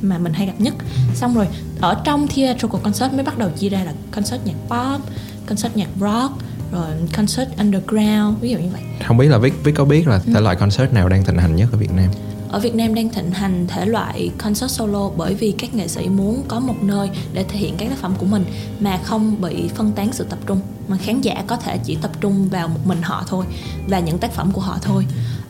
mà 0.04 0.18
mình 0.18 0.34
hay 0.34 0.48
gặp 0.48 0.54
nhất. 0.58 0.74
Xong 1.16 1.36
rồi 1.36 1.48
ở 1.82 2.02
trong 2.04 2.28
theatrical 2.28 2.82
concert 2.84 3.14
mới 3.14 3.24
bắt 3.24 3.38
đầu 3.38 3.50
chia 3.50 3.70
ra 3.70 3.84
là 3.84 3.94
concert 4.12 4.42
nhạc 4.46 4.56
pop 4.68 5.02
concert 5.46 5.76
nhạc 5.76 5.90
rock 6.00 6.34
rồi 6.72 6.88
concert 7.16 7.50
underground 7.58 8.40
ví 8.42 8.50
dụ 8.50 8.58
như 8.58 8.70
vậy. 8.74 8.82
Không 9.08 9.18
biết 9.18 9.28
là 9.28 9.38
Vic 9.38 9.54
Vic 9.64 9.76
có 9.76 9.86
biết 9.86 10.08
là 10.08 10.20
thể 10.34 10.42
loại 10.42 10.56
concert 10.56 10.94
nào 10.94 11.10
đang 11.10 11.24
thịnh 11.24 11.38
hành 11.38 11.56
nhất 11.56 11.70
ở 11.72 11.78
Việt 11.78 11.92
Nam? 11.92 12.10
ở 12.54 12.60
Việt 12.60 12.76
Nam 12.76 12.96
đang 12.96 13.10
thịnh 13.10 13.32
hành 13.32 13.68
thể 13.68 13.86
loại 13.86 14.32
concert 14.38 14.72
solo 14.72 15.10
bởi 15.18 15.34
vì 15.34 15.52
các 15.52 15.76
nghệ 15.76 15.88
sĩ 15.88 16.10
muốn 16.10 16.44
có 16.48 16.60
một 16.60 16.84
nơi 16.84 17.10
để 17.34 17.44
thể 17.44 17.60
hiện 17.60 17.76
các 17.78 17.90
tác 17.90 17.98
phẩm 17.98 18.14
của 18.18 18.26
mình 18.26 18.46
mà 18.80 19.00
không 19.04 19.42
bị 19.42 19.70
phân 19.76 19.92
tán 19.92 20.14
sự 20.14 20.24
tập 20.30 20.40
trung 20.46 20.60
mà 20.88 20.98
khán 20.98 21.22
giả 21.22 21.44
có 21.48 21.58
thể 21.58 21.78
chỉ 21.78 21.98
tập 22.02 22.12
trung 22.22 22.50
vào 22.50 22.68
một 22.68 22.80
mình 22.86 23.02
họ 23.02 23.24
thôi 23.28 23.46
và 23.88 24.00
những 24.00 24.18
tác 24.18 24.32
phẩm 24.32 24.52
của 24.52 24.62
họ 24.62 24.78
thôi. 24.82 25.06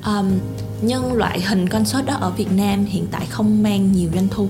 Um, 0.05 0.31
nhưng 0.85 1.13
loại 1.13 1.41
hình 1.41 1.69
concert 1.69 2.05
đó 2.05 2.13
ở 2.13 2.29
Việt 2.29 2.51
Nam 2.51 2.85
hiện 2.85 3.07
tại 3.11 3.25
không 3.29 3.63
mang 3.63 3.91
nhiều 3.91 4.09
doanh 4.13 4.27
thu. 4.27 4.47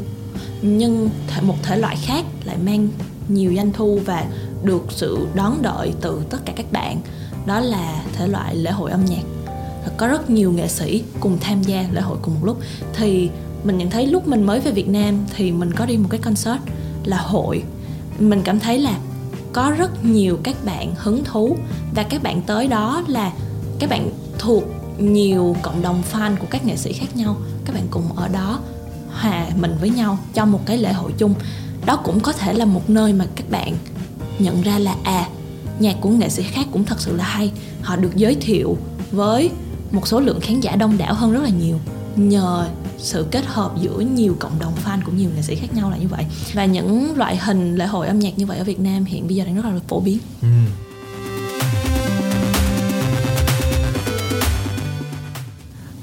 Nhưng 0.61 1.09
một 1.41 1.55
thể 1.63 1.77
loại 1.77 1.97
khác 2.01 2.25
lại 2.45 2.57
mang 2.65 2.89
nhiều 3.27 3.53
doanh 3.55 3.73
thu 3.73 3.99
và 4.05 4.25
được 4.63 4.85
sự 4.89 5.27
đón 5.33 5.61
đợi 5.61 5.93
từ 6.01 6.21
tất 6.29 6.37
cả 6.45 6.53
các 6.55 6.71
bạn. 6.71 7.01
Đó 7.45 7.59
là 7.59 8.03
thể 8.13 8.27
loại 8.27 8.55
lễ 8.55 8.71
hội 8.71 8.91
âm 8.91 9.05
nhạc. 9.05 9.23
Có 9.97 10.07
rất 10.07 10.29
nhiều 10.29 10.51
nghệ 10.51 10.67
sĩ 10.67 11.03
cùng 11.19 11.37
tham 11.41 11.63
gia 11.63 11.85
lễ 11.91 12.01
hội 12.01 12.17
cùng 12.21 12.33
một 12.33 12.45
lúc. 12.45 12.57
Thì 12.93 13.29
mình 13.63 13.77
nhận 13.77 13.89
thấy 13.89 14.07
lúc 14.07 14.27
mình 14.27 14.43
mới 14.43 14.59
về 14.59 14.71
Việt 14.71 14.87
Nam 14.87 15.25
thì 15.35 15.51
mình 15.51 15.71
có 15.71 15.85
đi 15.85 15.97
một 15.97 16.07
cái 16.09 16.19
concert 16.19 16.61
là 17.05 17.17
hội. 17.17 17.63
Mình 18.19 18.41
cảm 18.43 18.59
thấy 18.59 18.79
là 18.79 18.97
có 19.53 19.73
rất 19.77 20.05
nhiều 20.05 20.39
các 20.43 20.65
bạn 20.65 20.93
hứng 20.97 21.23
thú 21.23 21.57
và 21.95 22.03
các 22.03 22.23
bạn 22.23 22.41
tới 22.41 22.67
đó 22.67 23.03
là 23.07 23.31
các 23.79 23.89
bạn 23.89 24.09
thuộc 24.39 24.63
nhiều 24.97 25.55
cộng 25.61 25.81
đồng 25.81 26.03
fan 26.11 26.35
của 26.37 26.47
các 26.49 26.65
nghệ 26.65 26.77
sĩ 26.77 26.93
khác 26.93 27.15
nhau. 27.15 27.37
Các 27.65 27.75
bạn 27.75 27.87
cùng 27.91 28.03
ở 28.15 28.27
đó 28.27 28.59
hòa 29.11 29.47
mình 29.55 29.75
với 29.79 29.89
nhau 29.89 30.17
cho 30.33 30.45
một 30.45 30.59
cái 30.65 30.77
lễ 30.77 30.93
hội 30.93 31.11
chung. 31.17 31.33
Đó 31.85 31.95
cũng 31.95 32.19
có 32.19 32.31
thể 32.31 32.53
là 32.53 32.65
một 32.65 32.89
nơi 32.89 33.13
mà 33.13 33.25
các 33.35 33.49
bạn 33.49 33.75
nhận 34.39 34.61
ra 34.61 34.79
là 34.79 34.95
à 35.03 35.27
nhạc 35.79 35.95
của 36.01 36.09
nghệ 36.09 36.29
sĩ 36.29 36.43
khác 36.43 36.67
cũng 36.71 36.85
thật 36.85 37.01
sự 37.01 37.15
là 37.15 37.23
hay. 37.23 37.51
Họ 37.81 37.95
được 37.95 38.15
giới 38.15 38.35
thiệu 38.35 38.77
với 39.11 39.51
một 39.91 40.07
số 40.07 40.19
lượng 40.19 40.39
khán 40.39 40.59
giả 40.59 40.75
đông 40.75 40.97
đảo 40.97 41.13
hơn 41.13 41.31
rất 41.31 41.43
là 41.43 41.49
nhiều 41.49 41.79
nhờ 42.15 42.67
sự 42.97 43.25
kết 43.31 43.45
hợp 43.45 43.71
giữa 43.81 43.99
nhiều 43.99 44.35
cộng 44.39 44.59
đồng 44.59 44.73
fan 44.85 44.99
của 45.05 45.11
nhiều 45.11 45.29
nghệ 45.35 45.41
sĩ 45.41 45.55
khác 45.55 45.73
nhau 45.73 45.89
là 45.89 45.97
như 45.97 46.07
vậy. 46.07 46.25
Và 46.53 46.65
những 46.65 47.17
loại 47.17 47.37
hình 47.37 47.75
lễ 47.75 47.85
hội 47.85 48.07
âm 48.07 48.19
nhạc 48.19 48.37
như 48.37 48.45
vậy 48.45 48.57
ở 48.57 48.63
Việt 48.63 48.79
Nam 48.79 49.05
hiện 49.05 49.27
bây 49.27 49.35
giờ 49.35 49.45
đang 49.45 49.55
rất 49.55 49.65
là 49.65 49.79
phổ 49.87 49.99
biến. 49.99 50.17
Ừ. 50.41 50.47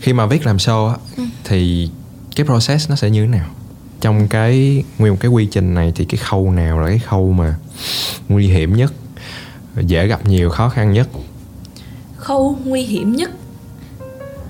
Khi 0.00 0.12
mà 0.12 0.26
Vic 0.26 0.46
làm 0.46 0.56
show 0.56 0.88
á 0.88 0.96
thì 1.44 1.90
cái 2.36 2.46
process 2.46 2.90
nó 2.90 2.96
sẽ 2.96 3.10
như 3.10 3.22
thế 3.22 3.28
nào? 3.28 3.46
Trong 4.00 4.28
cái 4.28 4.84
nguyên 4.98 5.12
một 5.12 5.18
cái 5.20 5.30
quy 5.30 5.46
trình 5.46 5.74
này 5.74 5.92
thì 5.94 6.04
cái 6.04 6.16
khâu 6.18 6.50
nào 6.50 6.78
là 6.80 6.86
cái 6.88 6.98
khâu 6.98 7.32
mà 7.32 7.54
nguy 8.28 8.46
hiểm 8.46 8.76
nhất, 8.76 8.92
dễ 9.76 10.06
gặp 10.06 10.26
nhiều 10.26 10.50
khó 10.50 10.68
khăn 10.68 10.92
nhất? 10.92 11.08
khâu 12.16 12.58
nguy 12.64 12.82
hiểm 12.82 13.16
nhất 13.16 13.30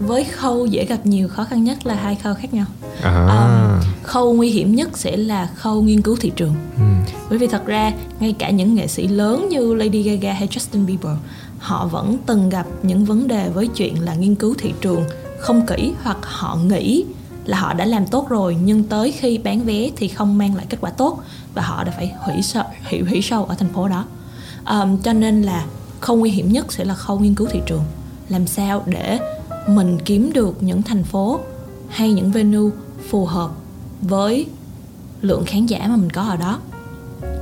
với 0.00 0.24
khâu 0.24 0.66
dễ 0.66 0.84
gặp 0.84 1.06
nhiều 1.06 1.28
khó 1.28 1.44
khăn 1.44 1.64
nhất 1.64 1.86
là 1.86 1.94
hai 1.94 2.14
khâu 2.22 2.34
khác 2.34 2.54
nhau 2.54 2.66
À. 3.02 3.26
Um, 3.26 3.82
khâu 4.02 4.32
nguy 4.34 4.50
hiểm 4.50 4.74
nhất 4.74 4.98
sẽ 4.98 5.16
là 5.16 5.48
khâu 5.54 5.82
nghiên 5.82 6.02
cứu 6.02 6.16
thị 6.20 6.32
trường 6.36 6.54
Ừ. 6.76 6.82
bởi 7.30 7.38
vì 7.38 7.46
thật 7.46 7.66
ra 7.66 7.92
ngay 8.20 8.34
cả 8.38 8.50
những 8.50 8.74
nghệ 8.74 8.86
sĩ 8.86 9.08
lớn 9.08 9.48
như 9.50 9.74
Lady 9.74 10.02
Gaga 10.02 10.32
hay 10.32 10.48
Justin 10.48 10.86
Bieber 10.86 11.12
họ 11.58 11.86
vẫn 11.86 12.16
từng 12.26 12.48
gặp 12.48 12.66
những 12.82 13.04
vấn 13.04 13.28
đề 13.28 13.48
với 13.48 13.68
chuyện 13.68 14.00
là 14.02 14.14
nghiên 14.14 14.34
cứu 14.34 14.54
thị 14.58 14.72
trường 14.80 15.04
không 15.40 15.66
kỹ 15.66 15.92
hoặc 16.03 16.18
họ 16.22 16.57
nghĩ 16.57 17.05
là 17.44 17.61
họ 17.61 17.74
đã 17.74 17.85
làm 17.85 18.07
tốt 18.07 18.29
rồi 18.29 18.57
nhưng 18.62 18.85
tới 18.85 19.12
khi 19.12 19.38
bán 19.38 19.62
vé 19.64 19.90
thì 19.96 20.09
không 20.09 20.38
mang 20.38 20.55
lại 20.55 20.66
kết 20.68 20.79
quả 20.81 20.90
tốt 20.90 21.22
và 21.55 21.62
họ 21.62 21.85
đã 21.85 21.92
phải 21.96 22.12
hủy 22.18 22.35
show, 22.35 22.64
hủy, 22.90 23.03
hủy 23.03 23.20
show 23.20 23.44
ở 23.44 23.55
thành 23.55 23.72
phố 23.72 23.88
đó. 23.88 24.05
Um, 24.70 25.03
cho 25.03 25.12
nên 25.12 25.42
là 25.42 25.66
khâu 26.00 26.16
nguy 26.16 26.31
hiểm 26.31 26.53
nhất 26.53 26.72
sẽ 26.72 26.85
là 26.85 26.94
khâu 26.94 27.18
nghiên 27.18 27.35
cứu 27.35 27.48
thị 27.50 27.61
trường. 27.66 27.85
Làm 28.29 28.46
sao 28.46 28.83
để 28.87 29.18
mình 29.68 29.98
kiếm 30.05 30.31
được 30.35 30.62
những 30.62 30.83
thành 30.83 31.05
phố 31.05 31.40
hay 31.88 32.12
những 32.12 32.33
venue 32.33 32.70
phù 33.11 33.26
hợp 33.26 33.50
với 34.03 34.46
lượng 35.20 35.44
khán 35.46 35.66
giả 35.66 35.88
mà 35.88 35.96
mình 35.96 36.11
có 36.11 36.22
ở 36.22 36.37
đó 36.37 36.59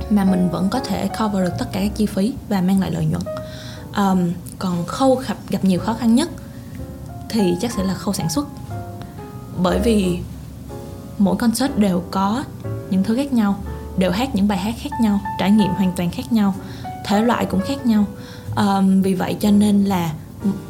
mà 0.09 0.23
mình 0.23 0.49
vẫn 0.51 0.69
có 0.69 0.79
thể 0.79 1.09
cover 1.19 1.43
được 1.43 1.53
tất 1.59 1.65
cả 1.71 1.79
các 1.79 1.91
chi 1.95 2.05
phí 2.05 2.33
và 2.49 2.61
mang 2.61 2.79
lại 2.79 2.91
lợi 2.91 3.05
nhuận. 3.05 3.21
Um, 3.97 4.31
còn 4.59 4.85
khâu 4.85 5.15
gặp 5.15 5.37
gặp 5.49 5.65
nhiều 5.65 5.79
khó 5.79 5.93
khăn 5.93 6.15
nhất 6.15 6.29
thì 7.29 7.55
chắc 7.61 7.71
sẽ 7.71 7.83
là 7.83 7.93
khâu 7.93 8.13
sản 8.13 8.29
xuất. 8.29 8.47
Bởi 9.57 9.79
vì 9.79 10.19
mỗi 11.17 11.35
concert 11.35 11.77
đều 11.77 12.03
có 12.11 12.43
những 12.89 13.03
thứ 13.03 13.15
khác 13.15 13.33
nhau 13.33 13.59
đều 13.97 14.11
hát 14.11 14.35
những 14.35 14.47
bài 14.47 14.57
hát 14.57 14.75
khác 14.77 14.89
nhau 15.01 15.19
trải 15.39 15.51
nghiệm 15.51 15.69
hoàn 15.69 15.91
toàn 15.95 16.11
khác 16.11 16.33
nhau 16.33 16.53
thể 17.05 17.21
loại 17.21 17.45
cũng 17.45 17.61
khác 17.61 17.85
nhau. 17.85 18.05
Um, 18.55 19.01
vì 19.01 19.13
vậy 19.13 19.37
cho 19.39 19.51
nên 19.51 19.85
là 19.85 20.13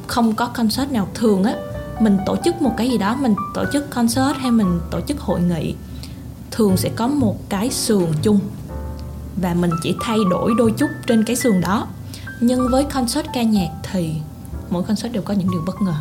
không 0.08 0.36
có 0.36 0.46
concert 0.48 0.92
nào 0.92 1.08
thường 1.14 1.44
á 1.44 1.54
mình 2.00 2.18
tổ 2.26 2.36
chức 2.46 2.62
một 2.62 2.74
cái 2.78 2.90
gì 2.90 2.98
đó 2.98 3.16
mình 3.20 3.36
tổ 3.54 3.66
chức 3.74 3.90
concert 3.90 4.38
hay 4.38 4.52
mình 4.52 4.80
tổ 4.92 5.02
chức 5.02 5.20
hội 5.20 5.42
nghị 5.42 5.76
thường 6.52 6.78
sẽ 6.78 6.90
có 6.96 7.08
một 7.08 7.50
cái 7.50 7.70
sườn 7.70 8.06
chung 8.22 8.40
và 9.42 9.54
mình 9.54 9.72
chỉ 9.84 9.96
thay 10.02 10.18
đổi 10.30 10.54
đôi 10.58 10.72
chút 10.78 10.90
trên 11.08 11.24
cái 11.24 11.36
sườn 11.36 11.62
đó. 11.62 11.88
Nhưng 12.42 12.68
với 12.72 12.84
concert 12.84 13.28
ca 13.34 13.44
nhạc 13.44 13.70
thì 13.92 14.14
mỗi 14.70 14.84
concert 14.84 15.14
đều 15.14 15.22
có 15.22 15.34
những 15.34 15.52
điều 15.52 15.62
bất 15.66 15.82
ngờ. 15.82 15.94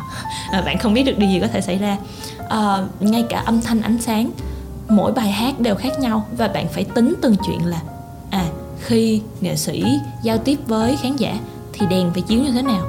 À, 0.51 0.61
bạn 0.61 0.77
không 0.77 0.93
biết 0.93 1.03
được 1.03 1.17
điều 1.17 1.29
gì 1.29 1.39
có 1.39 1.47
thể 1.47 1.61
xảy 1.61 1.77
ra. 1.77 1.97
À, 2.49 2.85
ngay 2.99 3.25
cả 3.29 3.43
âm 3.45 3.61
thanh 3.61 3.81
ánh 3.81 4.01
sáng 4.01 4.31
mỗi 4.89 5.11
bài 5.11 5.31
hát 5.31 5.59
đều 5.59 5.75
khác 5.75 5.99
nhau 5.99 6.27
và 6.37 6.47
bạn 6.47 6.67
phải 6.67 6.83
tính 6.83 7.13
từng 7.21 7.35
chuyện 7.45 7.65
là 7.65 7.81
à 8.29 8.45
khi 8.79 9.21
nghệ 9.41 9.55
sĩ 9.55 9.83
giao 10.23 10.37
tiếp 10.37 10.59
với 10.67 10.97
khán 10.97 11.15
giả 11.15 11.39
thì 11.73 11.85
đèn 11.89 12.11
phải 12.13 12.21
chiếu 12.21 12.43
như 12.43 12.51
thế 12.51 12.61
nào. 12.61 12.85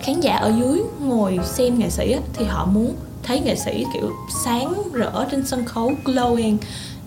Khán 0.00 0.20
giả 0.20 0.36
ở 0.36 0.52
dưới 0.58 0.82
ngồi 1.00 1.38
xem 1.44 1.78
nghệ 1.78 1.90
sĩ 1.90 2.16
thì 2.32 2.44
họ 2.44 2.66
muốn 2.66 2.94
thấy 3.22 3.40
nghệ 3.40 3.56
sĩ 3.56 3.84
kiểu 3.94 4.10
sáng 4.44 4.82
rỡ 4.92 5.24
trên 5.30 5.46
sân 5.46 5.64
khấu 5.64 5.92
glowing. 6.04 6.56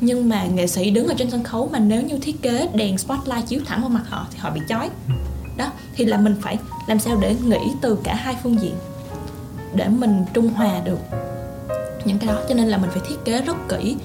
Nhưng 0.01 0.29
mà 0.29 0.45
nghệ 0.45 0.67
sĩ 0.67 0.91
đứng 0.91 1.07
ở 1.07 1.13
trên 1.17 1.31
sân 1.31 1.43
khấu 1.43 1.69
mà 1.71 1.79
nếu 1.79 2.01
như 2.01 2.17
thiết 2.21 2.41
kế 2.41 2.67
đèn 2.73 2.97
spotlight 2.97 3.47
chiếu 3.47 3.61
thẳng 3.65 3.81
vào 3.81 3.89
mặt 3.89 4.03
họ 4.09 4.27
thì 4.31 4.39
họ 4.39 4.49
bị 4.49 4.61
chói. 4.69 4.89
Ừ 5.07 5.13
đó 5.61 5.71
thì 5.95 6.05
là 6.05 6.17
mình 6.17 6.35
phải 6.41 6.57
làm 6.87 6.99
sao 6.99 7.17
để 7.21 7.35
nghĩ 7.35 7.59
từ 7.81 7.97
cả 8.03 8.15
hai 8.15 8.35
phương 8.43 8.61
diện 8.61 8.75
để 9.75 9.87
mình 9.87 10.25
trung 10.33 10.49
hòa 10.49 10.81
được 10.85 10.99
những 12.05 12.17
cái 12.17 12.27
đó. 12.27 12.41
Cho 12.49 12.55
nên 12.55 12.67
là 12.67 12.77
mình 12.77 12.89
phải 12.89 13.01
thiết 13.09 13.15
kế 13.25 13.41
rất 13.41 13.57
kỹ 13.69 13.95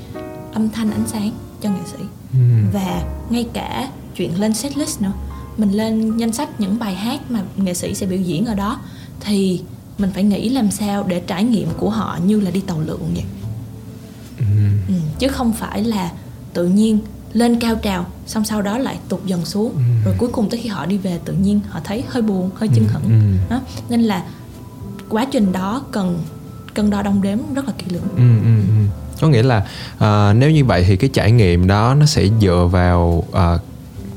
âm 0.53 0.69
thanh 0.69 0.91
ánh 0.91 1.07
sáng 1.07 1.31
cho 1.63 1.71
nghệ 1.71 1.81
sĩ. 1.93 1.99
Ừ. 2.33 2.39
và 2.73 3.03
ngay 3.31 3.47
cả 3.53 3.89
chuyện 4.17 4.41
lên 4.41 4.55
setlist 4.55 5.03
nữa. 5.03 5.13
Mình 5.57 5.71
lên 5.71 6.17
danh 6.17 6.33
sách 6.33 6.61
những 6.61 6.79
bài 6.79 6.95
hát 6.95 7.31
mà 7.31 7.43
nghệ 7.57 7.75
sĩ 7.75 7.95
sẽ 7.95 8.07
biểu 8.07 8.21
diễn 8.21 8.47
ở 8.47 8.55
đó 8.55 8.81
thì 9.21 9.63
mình 9.99 10.11
phải 10.15 10.25
nghĩ 10.25 10.49
làm 10.49 10.71
sao 10.71 11.05
để 11.09 11.21
trải 11.21 11.45
nghiệm 11.45 11.69
của 11.77 11.91
họ 11.91 12.19
như 12.25 12.41
là 12.41 12.51
đi 12.51 12.61
tàu 12.61 12.81
lượn 12.81 13.01
vậy. 13.15 13.25
Ừ, 14.39 14.45
chứ 15.19 15.29
không 15.29 15.53
phải 15.53 15.85
là 15.85 16.13
tự 16.53 16.67
nhiên 16.67 16.99
lên 17.33 17.61
cao 17.61 17.75
trào 17.77 18.07
xong 18.27 18.45
sau 18.45 18.63
đó 18.63 18.79
lại 18.79 18.99
tụt 19.09 19.25
dần 19.27 19.45
xuống. 19.45 19.73
Rồi 20.05 20.15
cuối 20.19 20.29
cùng 20.33 20.51
tới 20.51 20.61
khi 20.63 20.69
họ 20.69 20.87
đi 20.87 20.97
về 20.99 21.19
tự 21.25 21.33
nhiên 21.33 21.61
họ 21.69 21.81
thấy 21.85 22.05
hơi 22.09 22.23
buồn 22.23 22.51
hơi 22.55 22.69
chưng 22.75 22.85
hửng. 22.89 23.03
ừ. 23.03 23.37
đó. 23.51 23.61
Nên 23.89 24.03
là 24.03 24.23
quá 25.09 25.27
trình 25.33 25.53
đó 25.53 25.83
cần 25.93 26.19
cân 26.75 26.91
đo 26.91 27.03
đong 27.03 27.23
đếm 27.23 27.39
rất 27.55 27.67
là 27.67 27.73
kỹ 27.79 27.85
lưỡng. 27.89 28.03
Ừ, 28.17 28.47
ừ, 28.49 28.57
ừ. 28.69 28.85
có 29.21 29.29
nghĩa 29.29 29.43
là 29.43 29.67
ờ, 29.99 30.35
nếu 30.39 30.51
như 30.51 30.65
vậy 30.65 30.85
thì 30.89 30.97
cái 30.97 31.11
trải 31.13 31.33
nghiệm 31.33 31.67
đó 31.67 31.95
nó 31.95 32.07
sẽ 32.07 32.25
dựa 32.41 32.69
vào 32.73 33.25
ờ, 33.33 33.59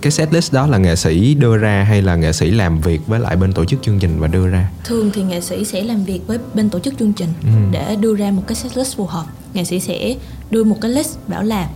cái 0.01 0.11
setlist 0.11 0.53
đó 0.53 0.67
là 0.67 0.77
nghệ 0.77 0.95
sĩ 0.95 1.33
đưa 1.33 1.57
ra 1.57 1.83
hay 1.83 2.01
là 2.01 2.15
nghệ 2.15 2.33
sĩ 2.33 2.51
làm 2.51 2.81
việc 2.81 3.07
với 3.07 3.19
lại 3.19 3.35
bên 3.35 3.53
tổ 3.53 3.65
chức 3.65 3.81
chương 3.83 3.99
trình 3.99 4.19
và 4.19 4.27
đưa 4.27 4.47
ra? 4.47 4.69
Thường 4.83 5.11
thì 5.13 5.23
nghệ 5.23 5.41
sĩ 5.41 5.65
sẽ 5.65 5.81
làm 5.83 6.03
việc 6.03 6.19
với 6.27 6.37
bên 6.53 6.69
tổ 6.69 6.79
chức 6.79 6.93
chương 6.99 7.13
trình 7.13 7.29
Ừ. 7.41 7.47
để 7.71 7.95
đưa 7.95 8.15
ra 8.15 8.31
một 8.31 8.43
cái 8.47 8.55
setlist 8.55 8.97
phù 8.97 9.05
hợp. 9.05 9.25
Nghệ 9.53 9.63
sĩ 9.63 9.79
sẽ 9.79 10.15
đưa 10.51 10.63
một 10.63 10.77
cái 10.81 10.91
list 10.91 11.17
bảo 11.27 11.43
là 11.43 11.69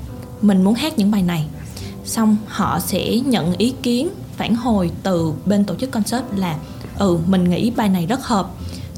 mình 0.43 0.63
muốn 0.63 0.73
hát 0.73 0.99
những 0.99 1.11
bài 1.11 1.23
này. 1.23 1.45
Xong 2.05 2.37
họ 2.47 2.79
sẽ 2.79 3.17
nhận 3.17 3.57
ý 3.57 3.73
kiến 3.83 4.09
phản 4.37 4.55
hồi 4.55 4.91
từ 5.03 5.33
bên 5.45 5.63
tổ 5.63 5.75
chức 5.75 5.91
concert 5.91 6.23
là 6.35 6.57
ừ 6.97 7.17
mình 7.27 7.49
nghĩ 7.49 7.71
bài 7.71 7.89
này 7.89 8.05
rất 8.05 8.25
hợp 8.25 8.51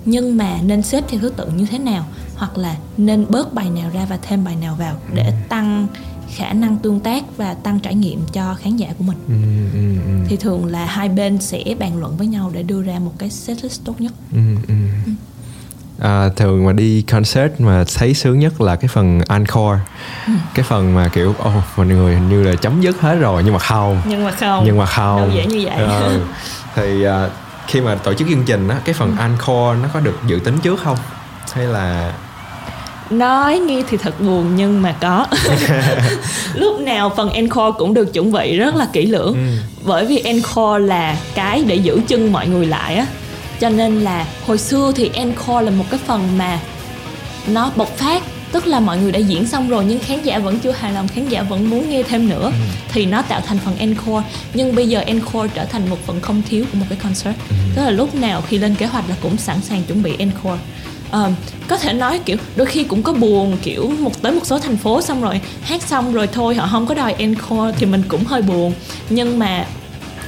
nhưng 0.06 0.38
mà 0.38 0.60
nên 0.64 0.82
xếp 0.82 1.04
theo 1.08 1.20
thứ 1.22 1.30
tự 1.30 1.48
như 1.48 1.66
thế 1.66 1.80
nào 1.80 2.06
hoặc 2.36 2.58
là 2.58 2.78
nên 2.98 3.26
bớt 3.30 3.54
bài 3.54 3.70
nào 3.70 3.90
ra 3.94 4.06
và 4.10 4.18
thêm 4.22 4.44
bài 4.44 4.56
nào 4.56 4.76
vào 4.76 4.96
để 5.14 5.34
tăng 5.50 5.88
khả 6.36 6.54
năng 6.54 6.78
tương 6.78 7.00
tác 7.00 7.38
và 7.38 7.54
tăng 7.54 7.80
trải 7.80 7.96
nghiệm 7.96 8.20
cho 8.34 8.56
khán 8.56 8.78
giả 8.78 8.94
của 8.98 9.04
mình. 9.04 9.18
Ừ, 9.28 9.34
ừ, 9.80 10.02
ừ, 10.06 10.26
thì 10.30 10.38
thường 10.38 10.66
là 10.66 10.86
hai 10.86 11.10
bên 11.10 11.42
sẽ 11.42 11.64
bàn 11.80 11.98
luận 12.00 12.18
với 12.18 12.28
nhau 12.28 12.52
để 12.54 12.64
đưa 12.64 12.82
ra 12.82 13.00
một 13.00 13.12
cái 13.18 13.30
setlist 13.30 13.84
tốt 13.84 14.02
nhất. 14.02 14.14
Ừ, 14.34 14.40
ừ. 14.68 14.74
À, 16.00 16.30
thường 16.36 16.66
mà 16.66 16.74
đi 16.74 17.02
concert 17.02 17.52
mà 17.60 17.84
thấy 17.96 18.14
sướng 18.14 18.40
nhất 18.40 18.62
là 18.62 18.76
cái 18.76 18.88
phần 18.88 19.22
encore. 19.28 19.80
Cái 20.54 20.66
phần 20.70 20.96
mà 20.96 21.10
kiểu 21.14 21.36
ô 21.40 21.52
mọi 21.78 21.88
người 21.88 22.16
hình 22.16 22.30
như 22.30 22.44
là 22.44 22.56
chấm 22.56 22.82
dứt 22.82 23.02
hết 23.02 23.16
rồi 23.16 23.44
nhưng 23.44 23.54
mà 23.54 23.60
không. 23.60 24.02
Nhưng 24.06 24.26
mà 24.26 24.32
không. 24.32 24.64
Nhưng 24.66 24.78
mà 24.78 24.86
không. 24.86 25.18
Đâu 25.18 25.30
dễ 25.36 25.46
như 25.46 25.62
vậy. 25.66 25.76
Ờ, 25.76 26.20
thì 26.76 27.04
à, 27.04 27.30
khi 27.68 27.82
mà 27.82 27.96
tổ 27.96 28.14
chức 28.14 28.28
chương 28.28 28.44
trình 28.46 28.68
á 28.68 28.78
cái 28.86 28.94
phần 28.94 29.16
encore 29.18 29.80
nó 29.84 29.90
có 29.94 30.00
được 30.00 30.18
dự 30.28 30.40
tính 30.44 30.58
trước 30.64 30.80
không? 30.84 30.98
Hay 31.54 31.66
là 31.66 32.14
nói 33.10 33.60
nghe 33.60 33.84
thì 33.90 33.98
thật 33.98 34.20
buồn 34.22 34.56
nhưng 34.56 34.82
mà 34.82 34.96
có. 35.02 35.28
Lúc 36.54 36.80
nào 36.80 37.14
phần 37.18 37.30
encore 37.30 37.72
cũng 37.78 37.94
được 37.94 38.14
chuẩn 38.14 38.32
bị 38.32 38.58
rất 38.58 38.76
là 38.76 38.88
kỹ 38.94 39.06
lưỡng. 39.06 39.34
Ừ. 39.34 39.62
bởi 39.84 40.06
vì 40.06 40.18
encore 40.18 40.86
là 40.86 41.18
cái 41.36 41.64
để 41.68 41.76
giữ 41.76 42.02
chân 42.08 42.32
mọi 42.32 42.48
người 42.48 42.66
lại 42.66 42.96
á 42.96 43.06
cho 43.60 43.70
nên 43.70 44.00
là 44.00 44.28
hồi 44.46 44.58
xưa 44.58 44.92
thì 44.96 45.10
encore 45.14 45.66
là 45.66 45.72
một 45.72 45.86
cái 45.90 46.00
phần 46.06 46.38
mà 46.38 46.60
nó 47.48 47.72
bộc 47.76 47.98
phát 47.98 48.24
tức 48.56 48.68
là 48.68 48.80
mọi 48.80 48.98
người 48.98 49.12
đã 49.12 49.20
diễn 49.20 49.48
xong 49.48 49.70
rồi 49.70 49.86
nhưng 49.88 50.00
khán 50.00 50.24
giả 50.24 50.40
vẫn 50.40 50.60
chưa 50.60 50.72
hài 50.72 50.92
lòng 50.92 51.08
khán 51.08 51.30
giả 51.30 51.44
vẫn 51.44 51.70
muốn 51.70 51.90
nghe 51.90 52.04
thêm 52.04 52.30
nữa. 52.30 52.52
Thì 52.90 53.06
nó 53.06 53.22
tạo 53.22 53.42
thành 53.42 53.58
phần 53.58 53.78
encore. 53.78 54.26
Nhưng 54.54 54.76
bây 54.76 54.88
giờ 54.88 55.04
encore 55.08 55.50
trở 55.54 55.66
thành 55.66 55.90
một 55.90 55.98
phần 56.06 56.22
không 56.22 56.42
thiếu 56.50 56.66
của 56.72 56.78
một 56.78 56.86
cái 56.90 56.98
concert. 57.04 57.36
Tức 57.76 57.84
là 57.84 57.90
lúc 57.90 58.16
nào 58.16 58.42
khi 58.42 58.58
lên 58.58 58.76
kế 58.76 58.86
hoạch 58.86 59.10
là 59.10 59.16
cũng 59.22 59.38
sẵn 59.38 59.62
sàng 59.62 59.84
chuẩn 59.84 60.04
bị 60.04 60.16
encore. 60.20 60.60
Ờ, 61.12 61.32
có 61.68 61.78
thể 61.78 61.94
nói 61.94 62.20
kiểu 62.26 62.38
đôi 62.56 62.68
khi 62.68 62.84
cũng 62.84 63.04
có 63.04 63.14
buồn 63.14 63.58
kiểu 63.64 63.92
một 64.00 64.22
tới 64.22 64.32
một 64.32 64.46
số 64.46 64.60
thành 64.60 64.78
phố 64.78 65.02
xong 65.02 65.22
rồi 65.22 65.42
hát 65.62 65.82
xong 65.82 66.14
rồi 66.14 66.28
thôi 66.28 66.56
họ 66.56 66.68
không 66.72 66.88
có 66.88 66.96
đòi 66.96 67.14
encore 67.14 67.74
thì 67.78 67.86
mình 67.86 68.04
cũng 68.08 68.24
hơi 68.24 68.42
buồn. 68.42 68.74
Nhưng 69.10 69.40
mà 69.40 69.66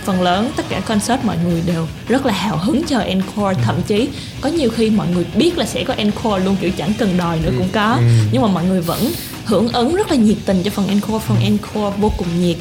phần 0.07 0.21
lớn 0.21 0.51
tất 0.55 0.65
cả 0.69 0.79
concert 0.79 1.23
mọi 1.23 1.37
người 1.45 1.61
đều 1.65 1.87
rất 2.07 2.25
là 2.25 2.33
hào 2.33 2.57
hứng 2.57 2.83
chờ 2.83 2.99
encore. 2.99 3.55
Thậm 3.63 3.75
chí 3.87 4.09
có 4.41 4.49
nhiều 4.49 4.69
khi 4.69 4.89
mọi 4.89 5.07
người 5.13 5.25
biết 5.35 5.57
là 5.57 5.65
sẽ 5.65 5.83
có 5.83 5.93
encore 5.97 6.45
luôn 6.45 6.55
kiểu 6.61 6.71
chẳng 6.77 6.93
cần 6.99 7.17
đòi 7.17 7.39
nữa 7.39 7.51
cũng 7.57 7.67
có. 7.73 7.99
Nhưng 8.31 8.41
mà 8.41 8.47
mọi 8.47 8.65
người 8.65 8.81
vẫn 8.81 9.11
hưởng 9.45 9.67
ứng 9.67 9.95
rất 9.95 10.11
là 10.11 10.15
nhiệt 10.17 10.37
tình 10.45 10.63
cho 10.63 10.71
phần 10.71 10.87
encore. 10.87 11.25
Phần 11.27 11.37
encore 11.39 11.97
vô 11.97 12.11
cùng 12.17 12.27
nhiệt. 12.39 12.57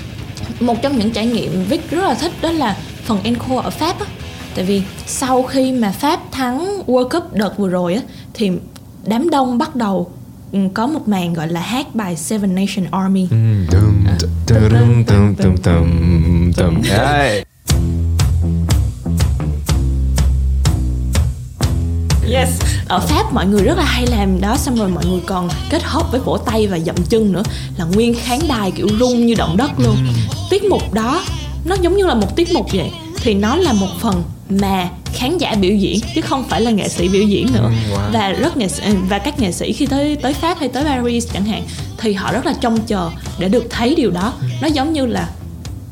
Một 0.60 0.82
trong 0.82 0.98
những 0.98 1.10
trải 1.10 1.26
nghiệm 1.26 1.64
Vic 1.64 1.90
rất 1.90 2.04
là 2.04 2.14
thích 2.14 2.32
đó 2.40 2.50
là 2.50 2.76
phần 3.04 3.18
encore 3.24 3.64
ở 3.64 3.70
Pháp 3.70 4.00
á. 4.00 4.06
Tại 4.54 4.64
vì 4.64 4.82
sau 5.06 5.42
khi 5.42 5.72
mà 5.72 5.90
Pháp 5.90 6.20
thắng 6.32 6.82
World 6.86 7.08
Cup 7.08 7.32
đợt 7.32 7.58
vừa 7.58 7.68
rồi 7.68 7.94
á 7.94 8.00
thì 8.34 8.50
đám 9.06 9.30
đông 9.30 9.58
bắt 9.58 9.76
đầu 9.76 10.10
ừ, 10.52 10.58
có 10.74 10.86
một 10.86 11.08
màn 11.08 11.32
gọi 11.32 11.48
là 11.48 11.60
hát 11.60 11.94
bài 11.94 12.16
Seven 12.16 12.54
Nation 12.54 12.86
Army 12.90 13.28
Tum. 16.56 16.82
Đấy. 16.82 17.44
Yes. 22.32 22.48
Ở 22.88 23.00
Pháp 23.00 23.32
mọi 23.32 23.46
người 23.46 23.62
rất 23.62 23.78
là 23.78 23.84
hay 23.84 24.06
làm 24.06 24.40
đó 24.40 24.56
xong 24.56 24.76
rồi 24.76 24.88
mọi 24.88 25.04
người 25.06 25.20
còn 25.26 25.48
kết 25.70 25.82
hợp 25.82 26.06
với 26.10 26.20
vỗ 26.20 26.36
tay 26.36 26.66
và 26.66 26.78
dậm 26.78 26.96
chân 27.08 27.32
nữa 27.32 27.42
là 27.78 27.84
nguyên 27.84 28.14
khán 28.14 28.38
đài 28.48 28.70
kiểu 28.70 28.88
rung 28.98 29.26
như 29.26 29.34
động 29.34 29.56
đất 29.56 29.70
luôn. 29.78 29.96
Tiết 30.50 30.64
mục 30.64 30.92
đó 30.92 31.22
nó 31.64 31.76
giống 31.80 31.96
như 31.96 32.06
là 32.06 32.14
một 32.14 32.36
tiết 32.36 32.52
mục 32.52 32.66
vậy 32.72 32.90
thì 33.22 33.34
nó 33.34 33.56
là 33.56 33.72
một 33.72 33.88
phần 34.00 34.22
mà 34.48 34.88
khán 35.14 35.38
giả 35.38 35.54
biểu 35.60 35.74
diễn 35.74 36.00
chứ 36.14 36.20
không 36.20 36.44
phải 36.48 36.60
là 36.60 36.70
nghệ 36.70 36.88
sĩ 36.88 37.08
biểu 37.08 37.22
diễn 37.22 37.46
nữa 37.52 37.60
Ừ, 37.62 37.94
wow. 37.94 38.12
và 38.12 38.30
rất 38.32 38.56
nghệ 38.56 38.68
sĩ, 38.68 38.82
và 39.08 39.18
các 39.18 39.38
nghệ 39.40 39.52
sĩ 39.52 39.72
khi 39.72 39.86
tới 39.86 40.16
tới 40.16 40.34
Pháp 40.34 40.58
hay 40.58 40.68
tới 40.68 40.84
Paris 40.84 41.32
chẳng 41.32 41.44
hạn 41.44 41.62
thì 41.98 42.12
họ 42.12 42.32
rất 42.32 42.46
là 42.46 42.54
trông 42.60 42.78
chờ 42.86 43.10
để 43.38 43.48
được 43.48 43.64
thấy 43.70 43.94
điều 43.94 44.10
đó 44.10 44.32
nó 44.60 44.68
giống 44.68 44.92
như 44.92 45.06
là 45.06 45.28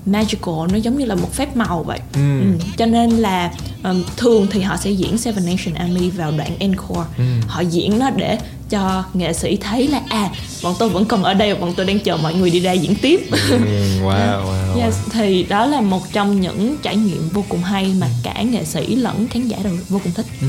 magical 0.06 0.54
nó 0.72 0.76
giống 0.76 0.98
như 0.98 1.04
là 1.04 1.14
một 1.14 1.32
phép 1.32 1.56
màu 1.56 1.82
vậy 1.82 1.98
Ừ. 2.14 2.40
Ừ, 2.40 2.46
cho 2.76 2.86
nên 2.86 3.10
là 3.10 3.50
um, 3.84 4.02
thường 4.16 4.46
thì 4.50 4.60
họ 4.60 4.76
sẽ 4.76 4.90
diễn 4.90 5.18
Seven 5.18 5.46
Nation 5.46 5.74
Army 5.74 6.10
vào 6.10 6.30
đoạn 6.30 6.56
encore 6.60 7.04
Ừ. 7.18 7.24
họ 7.48 7.60
diễn 7.60 7.98
nó 7.98 8.10
để 8.10 8.38
cho 8.70 9.04
nghệ 9.14 9.32
sĩ 9.32 9.56
thấy 9.56 9.88
là 9.88 10.00
à 10.08 10.30
bọn 10.62 10.74
tôi 10.78 10.88
vẫn 10.88 11.04
còn 11.04 11.22
ở 11.22 11.34
đây 11.34 11.54
và 11.54 11.60
bọn 11.60 11.74
tôi 11.76 11.86
đang 11.86 11.98
chờ 12.00 12.16
mọi 12.16 12.34
người 12.34 12.50
đi 12.50 12.60
ra 12.60 12.72
diễn 12.72 12.94
tiếp 13.02 13.20
Ừ, 13.50 13.58
wow, 14.02 14.44
wow, 14.44 14.80
yes, 14.80 14.94
wow. 14.94 15.08
thì 15.12 15.42
đó 15.42 15.66
là 15.66 15.80
một 15.80 16.12
trong 16.12 16.40
những 16.40 16.76
trải 16.82 16.96
nghiệm 16.96 17.28
vô 17.28 17.44
cùng 17.48 17.62
hay 17.62 17.94
mà 18.00 18.06
cả 18.22 18.42
nghệ 18.42 18.64
sĩ 18.64 18.96
lẫn 18.96 19.28
khán 19.28 19.48
giả 19.48 19.58
đều 19.64 19.72
vô 19.88 20.00
cùng 20.04 20.12
thích 20.12 20.26
ừ. 20.40 20.46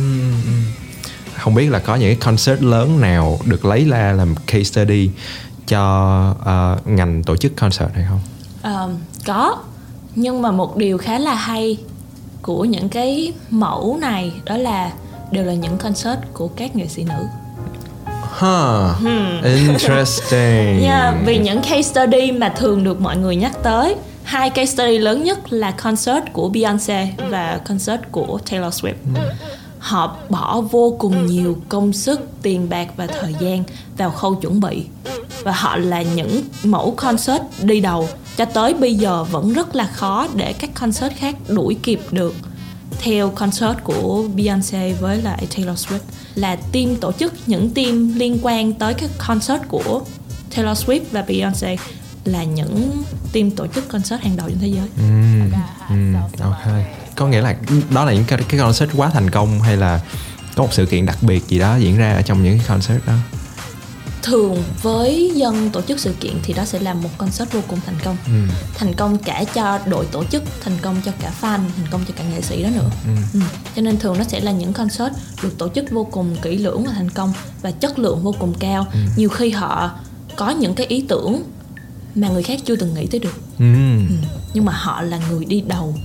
không 1.36 1.56
biết 1.56 1.70
là 1.70 1.80
có 1.80 1.96
những 1.96 2.10
cái 2.10 2.16
concert 2.16 2.62
lớn 2.62 3.02
nào 3.02 3.40
được 3.46 3.66
lấy 3.66 3.86
ra 3.86 4.12
làm 4.12 4.36
case 4.48 4.64
study 4.64 5.10
cho 5.68 5.82
ờ, 6.46 6.78
ngành 6.86 7.24
tổ 7.24 7.36
chức 7.38 7.56
concert 7.56 7.90
hay 7.96 8.06
không 8.10 8.20
Có. 9.26 9.58
Nhưng 10.16 10.42
mà 10.42 10.52
một 10.52 10.78
điều 10.78 10.98
khá 10.98 11.20
là 11.20 11.34
hay 11.34 11.78
của 12.42 12.66
những 12.66 12.90
cái 12.90 13.34
mẫu 13.50 13.98
này 14.02 14.32
đó 14.46 14.58
là 14.58 14.92
đều 15.32 15.44
là 15.44 15.54
những 15.54 15.78
concert 15.78 16.20
của 16.34 16.48
các 16.48 16.76
nghệ 16.76 16.88
sĩ 16.88 17.04
nữ. 17.04 17.26
Huh, 18.40 19.08
interesting. 19.44 20.82
Yeah, 20.84 21.16
vì 21.26 21.38
những 21.38 21.62
case 21.62 21.82
study 21.82 22.32
mà 22.32 22.50
thường 22.50 22.84
được 22.84 23.02
mọi 23.02 23.18
người 23.18 23.36
nhắc 23.36 23.64
tới. 23.64 23.96
Hai 24.24 24.50
case 24.50 24.72
study 24.72 24.98
lớn 24.98 25.24
nhất 25.24 25.54
là 25.54 25.72
concert 25.72 26.24
của 26.34 26.50
Beyoncé 26.50 27.08
và 27.30 27.60
concert 27.68 28.02
của 28.12 28.40
Taylor 28.52 28.74
Swift. 28.74 28.94
Họ 29.80 30.16
bỏ 30.30 30.62
vô 30.62 30.96
cùng 31.00 31.26
nhiều 31.26 31.58
công 31.70 31.94
sức 31.94 32.22
tiền 32.42 32.70
bạc 32.70 32.88
và 32.98 33.08
thời 33.08 33.36
gian 33.40 33.64
vào 33.98 34.12
khâu 34.12 34.36
chuẩn 34.36 34.60
bị. 34.60 34.86
Và 35.44 35.52
họ 35.52 35.78
là 35.78 36.02
những 36.02 36.44
mẫu 36.64 36.94
concert 36.98 37.42
đi 37.62 37.82
đầu 37.82 38.08
cho 38.38 38.46
tới 38.46 38.74
bây 38.74 38.96
giờ 38.96 39.24
vẫn 39.24 39.54
rất 39.54 39.76
là 39.76 39.88
khó 39.88 40.28
để 40.36 40.54
các 40.54 40.70
concert 40.74 41.14
khác 41.18 41.36
đuổi 41.48 41.78
kịp 41.84 42.00
được. 42.12 42.36
Theo 43.02 43.30
concert 43.30 43.78
của 43.84 44.26
Beyoncé 44.36 44.94
với 44.94 45.22
lại 45.22 45.48
Taylor 45.56 45.86
Swift 45.86 46.00
là 46.36 46.56
team 46.56 46.96
tổ 46.96 47.12
chức 47.12 47.34
những 47.46 47.74
team 47.74 48.16
liên 48.16 48.40
quan 48.42 48.74
tới 48.74 48.94
các 48.94 49.10
concert 49.18 49.62
của 49.68 50.02
Taylor 50.56 50.86
Swift 50.86 51.02
và 51.12 51.22
Beyoncé 51.22 51.76
là 52.26 52.44
những 52.44 53.04
team 53.34 53.52
tổ 53.52 53.68
chức 53.68 53.90
concert 53.90 54.22
hàng 54.22 54.38
đầu 54.38 54.50
trên 54.50 54.60
thế 54.60 54.68
giới. 54.68 54.88
Ừm, 54.98 55.52
ừm, 55.90 56.16
ok. 56.42 56.86
Có 57.16 57.28
nghĩa 57.28 57.42
là 57.42 57.56
đó 57.90 58.06
là 58.06 58.14
những 58.14 58.26
cái, 58.28 58.40
cái 58.50 58.60
concert 58.60 58.92
quá 58.96 59.10
thành 59.10 59.30
công 59.30 59.62
hay 59.62 59.78
là 59.78 60.02
có 60.56 60.64
một 60.64 60.74
sự 60.74 60.86
kiện 60.86 61.06
đặc 61.06 61.18
biệt 61.22 61.48
gì 61.48 61.60
đó 61.60 61.76
diễn 61.76 61.98
ra 61.98 62.14
ở 62.14 62.22
trong 62.22 62.44
những 62.44 62.58
cái 62.58 62.68
concert 62.68 63.08
đó 63.08 63.14
thường 64.26 64.64
với 64.82 65.32
dân 65.36 65.70
tổ 65.70 65.82
chức 65.82 66.00
sự 66.00 66.14
kiện 66.20 66.34
thì 66.44 66.54
đó 66.54 66.66
sẽ 66.66 66.80
là 66.80 66.94
một 66.94 67.10
concert 67.18 67.52
vô 67.52 67.60
cùng 67.68 67.80
thành 67.86 67.96
công 68.04 68.18
ừ. 68.26 68.32
thành 68.78 68.94
công 68.94 69.18
cả 69.18 69.44
cho 69.54 69.80
đội 69.88 70.06
tổ 70.06 70.24
chức 70.24 70.44
thành 70.64 70.78
công 70.82 70.96
cho 71.06 71.12
cả 71.22 71.32
fan 71.42 71.60
thành 71.78 71.88
công 71.92 72.02
cho 72.08 72.14
cả 72.18 72.24
nghệ 72.32 72.42
sĩ 72.42 72.64
đó 72.64 72.70
nữa 72.76 72.90
ừ. 73.34 73.40
cho 73.76 73.82
nên 73.82 74.00
thường 74.00 74.18
nó 74.18 74.24
sẽ 74.24 74.40
là 74.40 74.52
những 74.52 74.74
concert 74.74 75.14
được 75.44 75.58
tổ 75.58 75.70
chức 75.76 75.86
vô 75.92 76.04
cùng 76.12 76.36
kỹ 76.42 76.58
lưỡng 76.58 76.84
và 76.84 76.92
thành 76.96 77.10
công 77.10 77.34
và 77.62 77.72
chất 77.72 78.00
lượng 78.00 78.24
vô 78.24 78.36
cùng 78.40 78.54
cao 78.60 78.88
ừ. 78.94 79.00
nhiều 79.18 79.30
khi 79.30 79.50
họ 79.50 79.92
có 80.36 80.50
những 80.50 80.76
cái 80.76 80.88
ý 80.88 81.06
tưởng 81.10 81.44
mà 82.16 82.28
người 82.30 82.44
khác 82.44 82.60
chưa 82.66 82.76
từng 82.76 82.94
nghĩ 82.94 83.08
tới 83.08 83.20
được 83.20 83.36
Ừ. 83.60 83.66
ừ. 84.10 84.16
nhưng 84.54 84.66
mà 84.66 84.74
họ 84.74 85.02
là 85.02 85.20
người 85.30 85.46
đi 85.46 85.62
đầu 85.62 85.96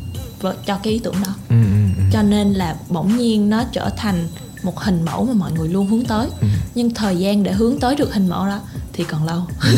cho 0.67 0.79
cái 0.83 0.93
ý 0.93 0.99
tưởng 0.99 1.15
đó 1.23 1.35
Ừ, 1.49 1.55
ừ, 1.63 1.79
ừ. 1.97 2.03
cho 2.13 2.23
nên 2.23 2.53
là 2.53 2.77
bỗng 2.89 3.17
nhiên 3.19 3.51
nó 3.51 3.65
trở 3.73 3.91
thành 3.97 4.29
một 4.63 4.81
hình 4.81 5.05
mẫu 5.05 5.25
mà 5.25 5.33
mọi 5.35 5.53
người 5.53 5.69
luôn 5.69 5.87
hướng 5.87 6.05
tới 6.05 6.27
Ừ. 6.41 6.47
nhưng 6.75 6.95
thời 6.95 7.17
gian 7.17 7.43
để 7.43 7.53
hướng 7.53 7.81
tới 7.81 7.97
được 7.97 8.15
hình 8.15 8.29
mẫu 8.29 8.47
đó 8.47 8.59
thì 8.93 9.05
còn 9.05 9.25
lâu 9.27 9.43
Ừ, 9.63 9.77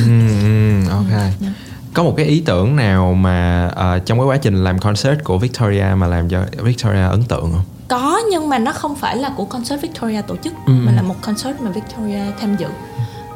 ừ, 0.85 0.88
ok 0.90 1.11
Dạ. 1.40 1.53
có 1.95 2.03
một 2.03 2.14
cái 2.16 2.27
ý 2.27 2.42
tưởng 2.47 2.77
nào 2.77 3.14
mà 3.14 3.68
ờ, 3.75 3.99
trong 3.99 4.18
cái 4.18 4.27
quá 4.27 4.37
trình 4.37 4.64
làm 4.64 4.79
concert 4.79 5.25
của 5.25 5.38
Victoria 5.38 5.85
mà 5.97 6.07
làm 6.07 6.29
cho 6.29 6.42
Victoria 6.62 7.03
ấn 7.11 7.23
tượng 7.25 7.53
không 7.53 7.64
có 7.88 8.21
nhưng 8.31 8.49
mà 8.49 8.59
nó 8.59 8.73
không 8.73 8.97
phải 8.97 9.16
là 9.16 9.31
của 9.37 9.45
concert 9.45 9.83
Victoria 9.83 10.23
tổ 10.23 10.37
chức 10.37 10.53
Ừ. 10.66 10.73
mà 10.73 10.92
là 10.92 11.03
một 11.03 11.14
concert 11.21 11.61
mà 11.61 11.71
Victoria 11.71 12.21
tham 12.40 12.57
dự 12.57 12.66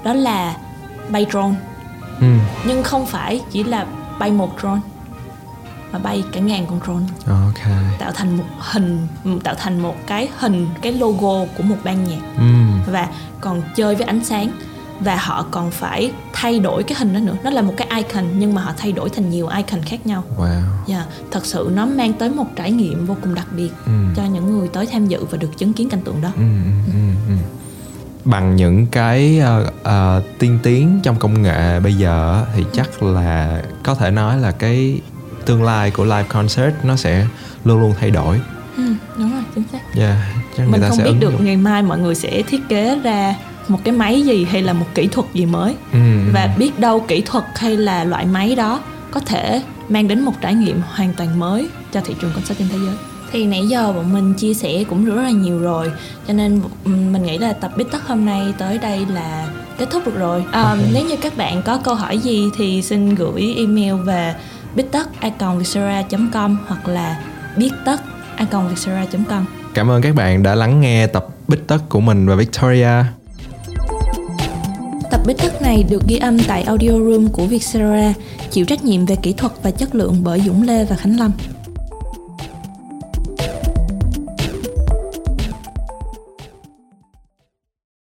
đó 0.05 0.13
là 0.13 0.57
bay 1.11 1.27
drone 1.33 1.55
ừ. 2.21 2.27
nhưng 2.67 2.83
không 2.83 3.07
phải 3.07 3.41
chỉ 3.53 3.65
là 3.65 3.87
bay 4.19 4.31
một 4.33 4.51
drone 4.61 4.81
mà 5.93 5.99
bay 5.99 6.25
cả 6.33 6.41
ngàn 6.41 6.67
con 6.67 6.81
drone 6.85 7.35
ok 7.43 7.73
tạo 7.99 8.13
thành 8.13 8.37
một 8.37 8.45
hình 8.59 9.07
tạo 9.45 9.55
thành 9.59 9.81
một 9.81 9.95
cái 10.07 10.29
hình 10.39 10.67
cái 10.83 10.93
logo 10.93 11.45
của 11.57 11.63
một 11.63 11.77
ban 11.85 12.05
nhạc 12.05 12.21
ừ. 12.39 12.45
và 12.93 13.09
còn 13.41 13.63
chơi 13.77 13.95
với 13.95 14.07
ánh 14.07 14.25
sáng 14.25 14.51
và 15.01 15.17
họ 15.17 15.47
còn 15.51 15.71
phải 15.71 16.13
thay 16.33 16.59
đổi 16.59 16.83
cái 16.83 16.99
hình 16.99 17.15
đó 17.15 17.19
nữa 17.21 17.35
nó 17.45 17.51
là 17.51 17.63
một 17.63 17.75
cái 17.77 17.89
icon 17.97 18.25
nhưng 18.39 18.55
mà 18.55 18.63
họ 18.63 18.73
thay 18.77 18.93
đổi 18.93 19.11
thành 19.11 19.31
nhiều 19.31 19.49
icon 19.49 19.83
khác 19.83 20.07
nhau 20.07 20.25
wow 20.39 20.61
Dạ, 20.87 21.05
thật 21.31 21.47
sự 21.47 21.71
nó 21.75 21.87
mang 21.87 22.13
tới 22.13 22.31
một 22.31 22.47
trải 22.57 22.71
nghiệm 22.73 23.07
vô 23.07 23.17
cùng 23.23 23.35
đặc 23.35 23.47
biệt 23.57 23.71
Ừ. 23.87 23.93
cho 24.17 24.25
những 24.25 24.59
người 24.59 24.69
tới 24.69 24.87
tham 24.87 25.07
dự 25.07 25.25
và 25.31 25.39
được 25.39 25.59
chứng 25.59 25.73
kiến 25.73 25.89
cảnh 25.89 26.01
tượng 26.05 26.21
đó. 26.21 26.29
ừ, 26.37 26.43
ừ, 26.43 26.93
ừ, 26.93 26.99
ừ. 27.29 27.35
bằng 28.25 28.57
những 28.57 28.87
cái 28.87 29.39
ờ, 29.39 29.71
ờ, 29.83 30.23
tiên 30.39 30.59
tiến 30.63 31.01
trong 31.03 31.17
công 31.19 31.43
nghệ 31.43 31.81
bây 31.81 31.95
giờ 31.95 32.45
thì 32.57 32.65
chắc 32.73 33.03
là 33.03 33.63
có 33.83 33.95
thể 33.95 34.11
nói 34.11 34.39
là 34.39 34.51
cái 34.51 35.01
tương 35.47 35.63
lai 35.63 35.91
của 35.91 36.05
live 36.05 36.23
concert 36.29 36.75
nó 36.83 36.97
sẽ 36.97 37.27
luôn 37.65 37.81
luôn 37.81 37.95
thay 38.01 38.11
đổi 38.11 38.41
Ừ, 38.77 38.83
đúng 39.19 39.33
rồi, 39.33 39.43
chính 39.55 39.65
xác. 39.73 39.79
yeah, 39.99 40.17
chắc 40.57 40.63
người 40.63 40.73
Mình 40.73 40.81
ta 40.81 40.89
không 40.89 40.99
sẽ 40.99 41.05
biết 41.05 41.17
được 41.21 41.33
dụng. 41.33 41.45
ngày 41.45 41.57
mai 41.57 41.83
mọi 41.83 41.99
người 41.99 42.15
sẽ 42.15 42.43
thiết 42.43 42.61
kế 42.69 42.99
ra 43.05 43.35
một 43.69 43.79
cái 43.85 43.95
máy 43.95 44.23
gì 44.23 44.45
hay 44.45 44.63
là 44.63 44.73
một 44.73 44.87
kỹ 44.95 45.07
thuật 45.07 45.27
gì 45.35 45.47
mới 45.47 45.75
Ừ, 45.93 45.99
và 46.33 46.55
biết 46.59 46.79
đâu 46.79 47.01
kỹ 47.09 47.21
thuật 47.27 47.45
hay 47.57 47.77
là 47.77 48.05
loại 48.05 48.27
máy 48.27 48.55
đó 48.55 48.81
có 49.11 49.21
thể 49.21 49.63
mang 49.89 50.09
đến 50.09 50.21
một 50.25 50.33
trải 50.41 50.55
nghiệm 50.55 50.81
hoàn 50.95 51.13
toàn 51.15 51.39
mới 51.39 51.69
cho 51.93 52.01
thị 52.05 52.15
trường 52.21 52.31
concert 52.35 52.59
trên 52.59 52.69
thế 52.69 52.79
giới. 52.87 52.95
Thì 53.33 53.47
nãy 53.47 53.67
giờ 53.69 53.93
bọn 53.93 54.13
mình 54.13 54.35
chia 54.35 54.55
sẻ 54.55 54.85
cũng 54.89 55.05
rất 55.05 55.15
là 55.23 55.31
nhiều 55.31 55.59
rồi 55.59 55.91
Cho 56.29 56.33
nên 56.33 56.61
mình 56.85 57.23
nghĩ 57.23 57.39
là 57.39 57.53
tập 57.53 57.73
Bít 57.77 57.87
Tất 57.91 58.07
hôm 58.09 58.25
nay 58.27 58.55
tới 58.59 58.79
đây 58.79 59.07
là 59.15 59.49
kết 59.79 59.89
thúc 59.91 60.07
được 60.07 60.15
rồi 60.19 60.45
à, 60.53 60.77
Nếu 60.93 61.05
như 61.07 61.17
các 61.23 61.37
bạn 61.37 61.63
có 61.63 61.79
câu 61.79 61.95
hỏi 61.95 62.19
gì 62.19 62.45
thì 62.57 62.83
xin 62.83 63.15
gửi 63.15 63.55
email 63.57 63.95
về 63.95 64.35
bít 64.77 64.87
tất 64.93 65.09
com 66.33 66.59
hoặc 66.67 66.89
là 66.89 67.21
biết 67.57 67.71
tất 67.85 68.01
com 68.51 69.47
Cảm 69.75 69.91
ơn 69.91 70.03
các 70.03 70.15
bạn 70.15 70.43
đã 70.43 70.55
lắng 70.55 70.81
nghe 70.81 71.07
tập 71.07 71.27
Bích 71.49 71.67
Tất 71.67 71.79
của 71.89 72.01
mình 72.01 72.29
và 72.29 72.35
Victoria. 72.35 73.05
Tập 75.11 75.21
Bít 75.27 75.37
Tất 75.39 75.63
này 75.63 75.85
được 75.91 76.03
ghi 76.09 76.17
âm 76.17 76.39
tại 76.39 76.63
Audio 76.63 76.91
Room 76.91 77.29
của 77.29 77.47
Vietcetera, 77.47 78.15
chịu 78.51 78.65
trách 78.65 78.85
nhiệm 78.85 79.07
về 79.07 79.17
kỹ 79.23 79.33
thuật 79.33 79.53
và 79.63 79.71
chất 79.71 79.95
lượng 79.95 80.21
bởi 80.25 80.41
Dũng 80.41 80.63
Lê 80.63 80.85
và 80.85 80.97
Khánh 80.97 81.19
Lâm. 81.19 81.33